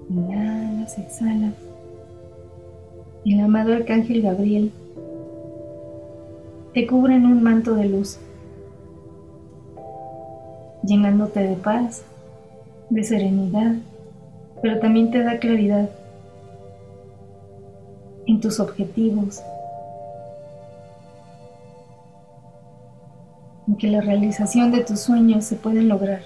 Inhalas, 0.09 0.97
exhalas 0.97 1.70
el 3.25 3.39
amado 3.39 3.73
Arcángel 3.73 4.23
Gabriel 4.23 4.71
te 6.73 6.87
cubre 6.87 7.15
en 7.15 7.25
un 7.25 7.43
manto 7.43 7.75
de 7.75 7.85
luz, 7.85 8.17
llenándote 10.83 11.41
de 11.41 11.55
paz, 11.55 12.03
de 12.89 13.03
serenidad, 13.03 13.75
pero 14.61 14.79
también 14.79 15.11
te 15.11 15.23
da 15.23 15.37
claridad 15.37 15.89
en 18.25 18.39
tus 18.39 18.59
objetivos, 18.59 19.41
en 23.67 23.75
que 23.75 23.87
la 23.87 24.01
realización 24.01 24.71
de 24.71 24.83
tus 24.83 24.99
sueños 24.99 25.45
se 25.45 25.57
pueden 25.57 25.89
lograr. 25.89 26.21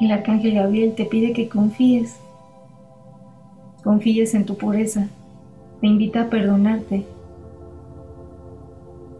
El 0.00 0.10
Arcángel 0.10 0.54
Gabriel 0.54 0.94
te 0.94 1.06
pide 1.06 1.32
que 1.32 1.48
confíes 1.48 2.16
confíes 3.84 4.34
en 4.34 4.46
tu 4.46 4.56
pureza, 4.56 5.08
te 5.80 5.86
invita 5.86 6.22
a 6.22 6.30
perdonarte 6.30 7.04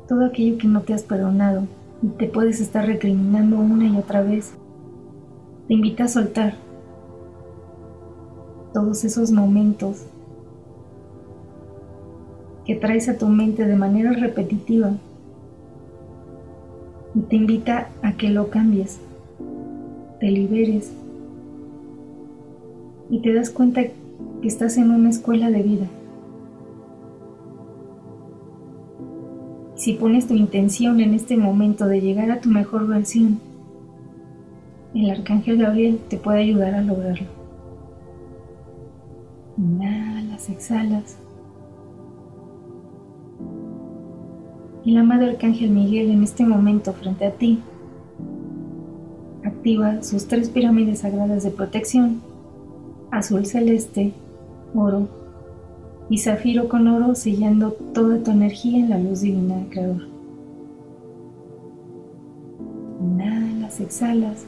todo 0.09 0.25
aquello 0.25 0.59
que 0.59 0.67
no 0.67 0.81
te 0.81 0.95
has 0.95 1.03
perdonado 1.03 1.65
y 2.03 2.09
te 2.09 2.27
puedes 2.27 2.61
estar 2.61 2.87
recriminando 2.87 3.59
una 3.59 3.87
y 3.87 3.97
otra 3.97 4.23
vez. 4.23 4.55
Te 5.69 5.75
invita 5.75 6.05
a 6.05 6.09
soltar 6.09 6.55
todos 8.73 9.05
esos 9.05 9.31
momentos 9.31 10.07
que 12.65 12.75
traes 12.75 13.09
a 13.09 13.19
tu 13.19 13.27
mente 13.29 13.67
de 13.67 13.77
manera 13.77 14.13
repetitiva 14.13 14.93
y 17.15 17.21
te 17.21 17.37
invita 17.37 17.91
a 18.03 18.13
que 18.15 18.31
lo 18.31 18.49
cambies, 18.49 18.99
te 20.21 20.31
liberes 20.31 20.93
y 23.11 23.21
te 23.21 23.33
das 23.35 23.51
cuenta 23.51 23.83
que 23.83 24.04
que 24.45 24.49
estás 24.49 24.77
en 24.77 24.91
una 24.91 25.09
escuela 25.09 25.51
de 25.51 25.63
vida. 25.63 25.87
Si 29.75 29.95
pones 29.95 30.29
tu 30.29 30.35
intención 30.35 31.01
en 31.01 31.15
este 31.15 31.39
momento 31.39 31.87
de 31.87 32.03
llegar 32.03 32.31
a 32.31 32.43
tu 32.43 32.51
mejor 32.51 32.87
versión, 32.87 33.41
el 34.95 35.09
arcángel 35.11 35.57
Gabriel 35.57 35.99
te 36.11 36.19
puede 36.19 36.41
ayudar 36.41 36.75
a 36.75 36.83
lograrlo. 36.83 37.27
Inhalas, 39.57 40.51
exhalas. 40.51 41.17
El 44.85 44.99
amado 44.99 45.25
arcángel 45.25 45.71
Miguel 45.71 46.11
en 46.11 46.23
este 46.23 46.45
momento 46.45 46.93
frente 46.93 47.25
a 47.25 47.31
ti 47.31 47.61
activa 49.43 50.03
sus 50.03 50.29
tres 50.29 50.51
pirámides 50.51 50.99
sagradas 50.99 51.45
de 51.45 51.51
protección, 51.51 52.21
azul 53.11 53.47
celeste, 53.47 54.13
oro 54.75 55.09
y 56.11 56.19
zafiro 56.19 56.69
con 56.69 56.87
oro 56.89 57.15
sellando 57.15 57.73
toda 57.95 58.23
tu 58.23 58.31
energía 58.31 58.79
en 58.79 58.91
la 58.91 58.99
luz 58.99 59.23
divina 59.23 59.57
del 59.57 59.69
Creador. 59.69 60.09
Inhalas, 63.01 63.81
exhalas, 63.81 64.47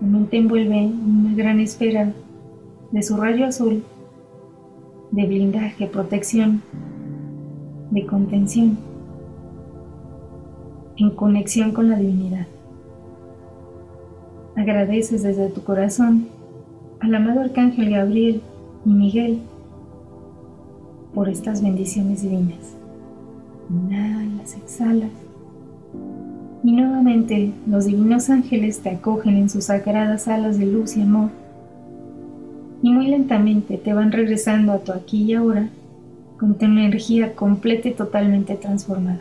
también 0.00 0.26
te 0.26 0.38
envuelve 0.38 0.86
una 0.86 1.34
gran 1.34 1.60
esfera 1.60 2.12
de 2.90 3.02
su 3.02 3.16
rayo 3.16 3.46
azul, 3.46 3.82
de 5.10 5.26
blindaje, 5.26 5.86
protección, 5.86 6.62
de 7.90 8.06
contención, 8.06 8.78
en 10.96 11.10
conexión 11.10 11.72
con 11.72 11.88
la 11.88 11.96
divinidad. 11.96 12.46
Agradeces 14.56 15.22
desde 15.22 15.48
tu 15.48 15.62
corazón 15.62 16.26
al 17.00 17.14
amado 17.14 17.40
Arcángel 17.40 17.90
Gabriel 17.90 18.42
y 18.88 18.90
Miguel 18.90 19.40
por 21.14 21.28
estas 21.28 21.62
bendiciones 21.62 22.22
divinas. 22.22 22.74
Inhalas, 23.70 24.56
exhalas. 24.56 25.10
Y 26.64 26.72
nuevamente 26.72 27.52
los 27.66 27.84
divinos 27.84 28.30
ángeles 28.30 28.80
te 28.80 28.90
acogen 28.90 29.36
en 29.36 29.50
sus 29.50 29.64
sagradas 29.64 30.26
alas 30.26 30.58
de 30.58 30.66
luz 30.66 30.96
y 30.96 31.02
amor. 31.02 31.28
Y 32.82 32.90
muy 32.90 33.08
lentamente 33.08 33.76
te 33.76 33.92
van 33.92 34.10
regresando 34.10 34.72
a 34.72 34.78
tu 34.78 34.92
aquí 34.92 35.24
y 35.24 35.34
ahora 35.34 35.68
con 36.38 36.54
tu 36.54 36.64
energía 36.64 37.34
completa 37.34 37.88
y 37.88 37.92
totalmente 37.92 38.54
transformada. 38.54 39.20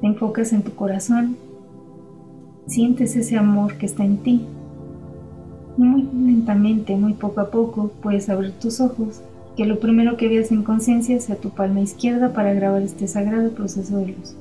Te 0.00 0.08
enfocas 0.08 0.52
en 0.52 0.62
tu 0.62 0.74
corazón, 0.74 1.36
sientes 2.66 3.14
ese 3.14 3.36
amor 3.36 3.76
que 3.76 3.86
está 3.86 4.04
en 4.04 4.16
ti. 4.16 4.44
Muy 5.76 6.08
lentamente, 6.12 6.96
muy 6.96 7.12
poco 7.12 7.40
a 7.42 7.50
poco, 7.50 7.92
puedes 8.00 8.30
abrir 8.30 8.58
tus 8.58 8.80
ojos, 8.80 9.22
que 9.54 9.66
lo 9.66 9.80
primero 9.80 10.16
que 10.16 10.28
veas 10.28 10.50
en 10.50 10.62
conciencia 10.64 11.20
sea 11.20 11.40
tu 11.40 11.54
palma 11.54 11.80
izquierda 11.82 12.32
para 12.32 12.54
grabar 12.54 12.82
este 12.82 13.06
sagrado 13.06 13.54
proceso 13.54 13.98
de 13.98 14.06
luz. 14.06 14.38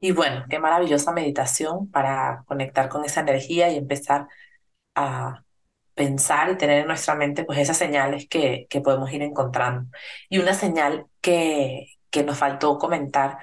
Y 0.00 0.12
bueno, 0.12 0.44
qué 0.50 0.58
maravillosa 0.58 1.12
meditación 1.12 1.90
para 1.90 2.44
conectar 2.46 2.88
con 2.90 3.04
esa 3.04 3.20
energía 3.20 3.70
y 3.70 3.76
empezar 3.78 4.28
a 4.94 5.44
pensar 5.94 6.50
y 6.52 6.58
tener 6.58 6.80
en 6.82 6.88
nuestra 6.88 7.14
mente 7.16 7.44
pues 7.44 7.58
esas 7.58 7.78
señales 7.78 8.28
que, 8.28 8.66
que 8.70 8.80
podemos 8.82 9.12
ir 9.12 9.22
encontrando. 9.22 9.90
Y 10.28 10.38
una 10.38 10.54
señal 10.54 11.06
que, 11.22 11.88
que 12.10 12.24
nos 12.24 12.38
faltó 12.38 12.78
comentar 12.78 13.38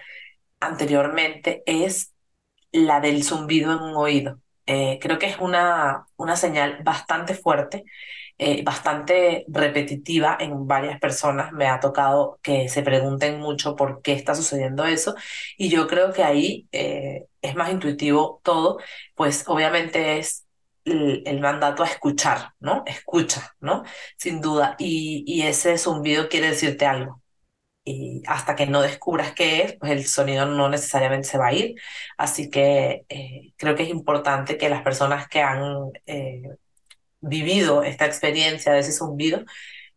anteriormente 0.61 1.63
es 1.65 2.13
la 2.71 3.01
del 3.01 3.23
zumbido 3.23 3.73
en 3.73 3.79
un 3.83 3.95
oído. 3.97 4.39
Eh, 4.65 4.99
creo 5.01 5.19
que 5.19 5.27
es 5.27 5.37
una, 5.39 6.07
una 6.17 6.35
señal 6.37 6.81
bastante 6.83 7.33
fuerte 7.33 7.83
eh, 8.43 8.63
bastante 8.63 9.45
repetitiva 9.49 10.35
en 10.39 10.65
varias 10.65 10.99
personas. 10.99 11.51
Me 11.53 11.67
ha 11.67 11.79
tocado 11.79 12.39
que 12.41 12.69
se 12.69 12.81
pregunten 12.81 13.39
mucho 13.39 13.75
por 13.75 14.01
qué 14.01 14.13
está 14.13 14.33
sucediendo 14.33 14.83
eso 14.85 15.13
y 15.57 15.69
yo 15.69 15.87
creo 15.87 16.11
que 16.11 16.23
ahí 16.23 16.67
eh, 16.71 17.27
es 17.41 17.55
más 17.55 17.71
intuitivo 17.71 18.41
todo, 18.43 18.79
pues 19.13 19.43
obviamente 19.47 20.17
es 20.17 20.47
el, 20.85 21.39
mandato 21.39 21.83
a 21.83 21.87
escuchar, 21.87 22.53
¿no? 22.59 22.83
Escucha, 22.87 23.55
¿no? 23.59 23.83
Sin 24.17 24.41
duda. 24.41 24.75
Y, 24.79 25.23
y 25.27 25.43
ese 25.43 25.77
zumbido 25.77 26.27
quiere 26.27 26.49
decirte 26.49 26.87
algo 26.87 27.20
y 27.83 28.21
hasta 28.27 28.55
que 28.55 28.67
no 28.67 28.81
descubras 28.81 29.33
qué 29.33 29.63
es, 29.63 29.73
pues 29.77 29.91
el 29.91 30.05
sonido 30.05 30.45
no 30.45 30.69
necesariamente 30.69 31.27
se 31.27 31.37
va 31.37 31.47
a 31.47 31.53
ir. 31.53 31.75
Así 32.17 32.49
que 32.49 33.05
eh, 33.09 33.53
creo 33.57 33.75
que 33.75 33.83
es 33.83 33.89
importante 33.89 34.57
que 34.57 34.69
las 34.69 34.83
personas 34.83 35.27
que 35.27 35.41
han 35.41 35.91
vivido 37.21 37.83
esta 37.83 38.05
experiencia 38.05 38.73
de 38.73 38.79
ese 38.79 38.91
zumbido, 38.91 39.43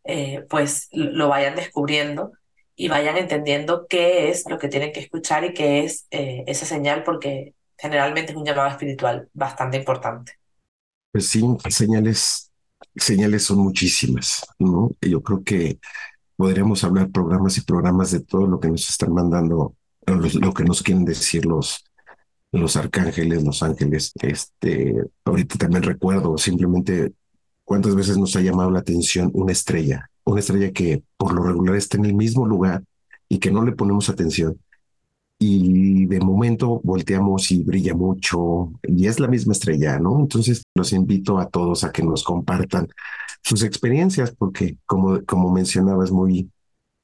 eh, 0.05 0.45
pues 0.49 0.89
lo 0.93 1.29
vayan 1.29 1.57
descubriendo 1.57 2.33
y 2.77 2.89
vayan 2.89 3.17
entendiendo 3.17 3.87
qué 3.89 4.29
es 4.31 4.49
lo 4.49 4.59
que 4.59 4.69
tienen 4.69 4.93
que 4.93 5.01
escuchar 5.01 5.45
y 5.45 5.55
qué 5.55 5.85
es 5.85 6.07
eh, 6.11 6.45
esa 6.47 6.67
señal, 6.67 7.03
porque 7.03 7.55
generalmente 7.79 8.33
es 8.33 8.39
un 8.39 8.45
llamado 8.45 8.69
espiritual 8.69 9.29
bastante 9.33 9.79
importante. 9.79 10.33
Pues 11.13 11.29
sí, 11.29 11.43
señales, 11.71 12.51
señales 12.97 13.45
son 13.45 13.59
muchísimas, 13.59 14.47
¿no? 14.59 14.91
Yo 15.01 15.23
creo 15.23 15.43
que 15.45 15.79
podríamos 16.37 16.85
hablar 16.85 17.11
programas 17.11 17.57
y 17.59 17.63
programas 17.63 18.11
de 18.11 18.21
todo 18.21 18.47
lo 18.47 18.61
que 18.61 18.69
nos 18.69 18.89
están 18.89 19.13
mandando, 19.13 19.75
lo 20.07 20.55
que 20.55 20.65
nos 20.65 20.83
quieren 20.83 21.05
decir 21.05 21.47
los, 21.47 21.85
los 22.53 22.77
arcángeles, 22.77 23.45
los 23.45 23.63
ángeles. 23.63 24.13
Este, 24.21 24.95
ahorita 25.25 25.59
también 25.59 25.83
recuerdo 25.83 26.39
simplemente 26.39 27.13
cuántas 27.65 27.95
veces 27.95 28.19
nos 28.19 28.37
ha 28.37 28.41
llamado 28.41 28.71
la 28.71 28.81
atención 28.81 29.31
una 29.35 29.53
estrella, 29.53 30.11
una 30.25 30.41
estrella 30.41 30.73
que 30.73 31.03
por 31.17 31.33
lo 31.33 31.43
regular 31.43 31.77
está 31.77 31.97
en 31.97 32.07
el 32.07 32.15
mismo 32.15 32.47
lugar 32.47 32.83
y 33.29 33.39
que 33.39 33.51
no 33.51 33.65
le 33.65 33.73
ponemos 33.73 34.09
atención. 34.09 34.59
Y 35.47 36.07
de 36.07 36.21
momento 36.21 36.81
volteamos 36.83 37.51
y 37.51 37.63
brilla 37.63 37.95
mucho 37.95 38.73
y 38.83 39.07
es 39.09 39.21
la 39.21 39.29
misma 39.29 39.53
estrella, 39.53 39.99
¿no? 39.99 40.19
Entonces 40.19 40.63
los 40.75 40.95
invito 40.95 41.39
a 41.39 41.51
todos 41.51 41.85
a 41.85 41.93
que 41.93 42.03
nos 42.03 42.25
compartan 42.25 42.89
sus 43.43 43.63
experiencias 43.63 44.31
porque 44.31 44.79
como, 44.87 45.23
como 45.27 45.53
mencionaba 45.53 46.03
es 46.03 46.11
muy 46.11 46.51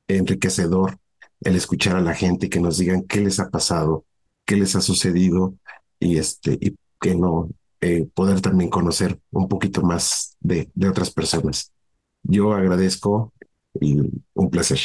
enriquecedor 0.09 0.97
el 1.43 1.55
escuchar 1.55 1.97
a 1.97 2.01
la 2.01 2.15
gente 2.15 2.47
y 2.47 2.49
que 2.49 2.61
nos 2.61 2.79
digan 2.79 3.03
qué 3.03 3.21
les 3.21 3.41
ha 3.41 3.51
pasado, 3.51 4.07
qué 4.47 4.57
les 4.57 4.75
ha 4.75 4.81
sucedido 4.81 5.55
y 5.99 6.17
este 6.17 6.57
y 6.59 6.77
que 6.99 7.15
no 7.15 7.51
eh, 7.83 8.09
poder 8.15 8.41
también 8.41 8.71
conocer 8.71 9.21
un 9.33 9.49
poquito 9.49 9.83
más 9.83 10.39
de, 10.41 10.71
de 10.75 10.89
otras 10.89 11.11
personas. 11.11 11.73
Yo 12.23 12.55
agradezco 12.55 13.35
y 13.79 13.99
un 14.33 14.49
placer. 14.49 14.79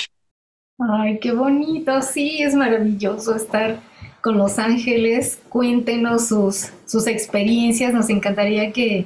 Ay, 0.77 1.19
qué 1.19 1.31
bonito, 1.31 2.01
sí, 2.01 2.41
es 2.41 2.53
maravilloso 2.53 3.35
estar 3.35 3.79
con 4.21 4.37
los 4.37 4.59
ángeles. 4.59 5.41
Cuéntenos 5.49 6.27
sus, 6.27 6.71
sus 6.85 7.07
experiencias, 7.07 7.93
nos 7.93 8.09
encantaría 8.09 8.71
que, 8.73 9.05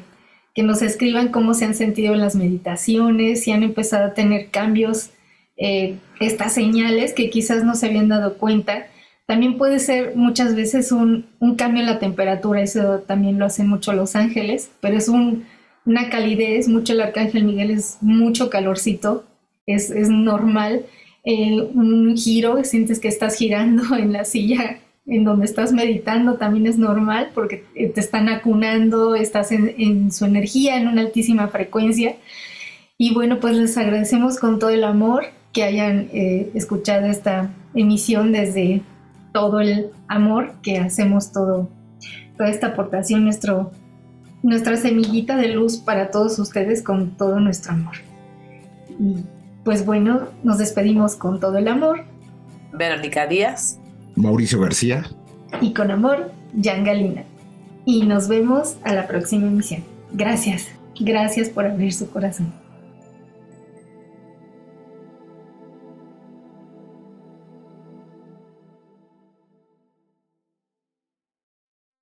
que 0.55 0.63
nos 0.63 0.81
escriban 0.81 1.29
cómo 1.29 1.53
se 1.53 1.65
han 1.65 1.75
sentido 1.75 2.13
en 2.13 2.21
las 2.21 2.35
meditaciones, 2.35 3.43
si 3.43 3.51
han 3.51 3.63
empezado 3.63 4.07
a 4.07 4.13
tener 4.13 4.49
cambios, 4.49 5.11
eh, 5.57 5.97
estas 6.19 6.53
señales 6.53 7.13
que 7.13 7.29
quizás 7.29 7.63
no 7.63 7.75
se 7.75 7.87
habían 7.87 8.07
dado 8.07 8.37
cuenta 8.37 8.87
también 9.29 9.59
puede 9.59 9.77
ser 9.77 10.15
muchas 10.15 10.55
veces 10.55 10.91
un, 10.91 11.27
cambio 11.55 11.81
en 11.81 11.85
la 11.85 11.99
temperatura, 11.99 12.63
eso 12.63 13.01
también 13.05 13.37
lo 13.37 13.45
hacen 13.45 13.69
mucho 13.69 13.93
los 13.93 14.15
ángeles, 14.15 14.71
pero 14.81 14.97
es 14.97 15.07
una 15.07 16.09
calidez, 16.09 16.67
mucho 16.67 16.93
el 16.93 17.01
arcángel 17.01 17.43
Miguel 17.43 17.69
es 17.69 17.99
mucho 18.01 18.49
calorcito, 18.49 19.25
es, 19.67 19.91
normal. 20.09 20.87
Eh, 21.23 21.61
un 21.73 22.15
giro, 22.15 22.63
sientes 22.63 22.99
que 22.99 23.07
estás 23.07 23.35
girando 23.35 23.95
en 23.97 24.13
la 24.13 24.25
silla 24.25 24.79
en 25.09 25.23
donde 25.23 25.45
estás 25.45 25.73
meditando 25.73 26.35
también 26.35 26.67
es 26.67 26.77
normal 26.77 27.31
porque 27.33 27.65
te 27.73 27.99
están 27.99 28.29
acunando, 28.29 29.15
estás 29.15 29.51
en, 29.51 30.11
su 30.11 30.25
energía, 30.25 30.77
en 30.77 30.87
una 30.87 31.01
altísima 31.01 31.47
frecuencia. 31.47 32.15
Y 32.97 33.13
bueno, 33.13 33.39
pues 33.39 33.55
les 33.55 33.77
agradecemos 33.77 34.37
con 34.37 34.59
todo 34.59 34.69
el 34.69 34.83
amor 34.83 35.25
que 35.51 35.63
hayan 35.63 36.09
eh, 36.13 36.51
escuchado 36.53 37.07
esta 37.07 37.49
emisión 37.73 38.31
desde 38.31 38.83
todo 39.33 39.61
el 39.61 39.87
amor 40.07 40.53
que 40.61 40.77
hacemos 40.77 41.31
todo, 41.31 41.69
toda 42.37 42.49
esta 42.49 42.67
aportación, 42.67 43.23
nuestro, 43.23 43.71
nuestra 44.43 44.77
semillita 44.77 45.37
de 45.37 45.49
luz 45.49 45.77
para 45.77 46.11
todos 46.11 46.37
ustedes 46.37 46.83
con 46.83 47.17
todo 47.17 47.39
nuestro 47.39 47.73
amor. 47.73 47.95
Pues 49.63 49.85
bueno, 49.85 50.27
nos 50.43 50.57
despedimos 50.57 51.15
con 51.15 51.39
todo 51.39 51.57
el 51.57 51.67
amor. 51.67 52.05
Verónica 52.73 53.27
Díaz. 53.27 53.79
Mauricio 54.15 54.59
García. 54.59 55.05
Y 55.61 55.73
con 55.73 55.91
amor, 55.91 56.31
Jan 56.61 56.83
Galina. 56.83 57.23
Y 57.85 58.05
nos 58.05 58.27
vemos 58.27 58.77
a 58.83 58.93
la 58.93 59.07
próxima 59.07 59.47
emisión. 59.47 59.83
Gracias, 60.11 60.67
gracias 60.99 61.49
por 61.49 61.65
abrir 61.65 61.93
su 61.93 62.09
corazón. 62.09 62.51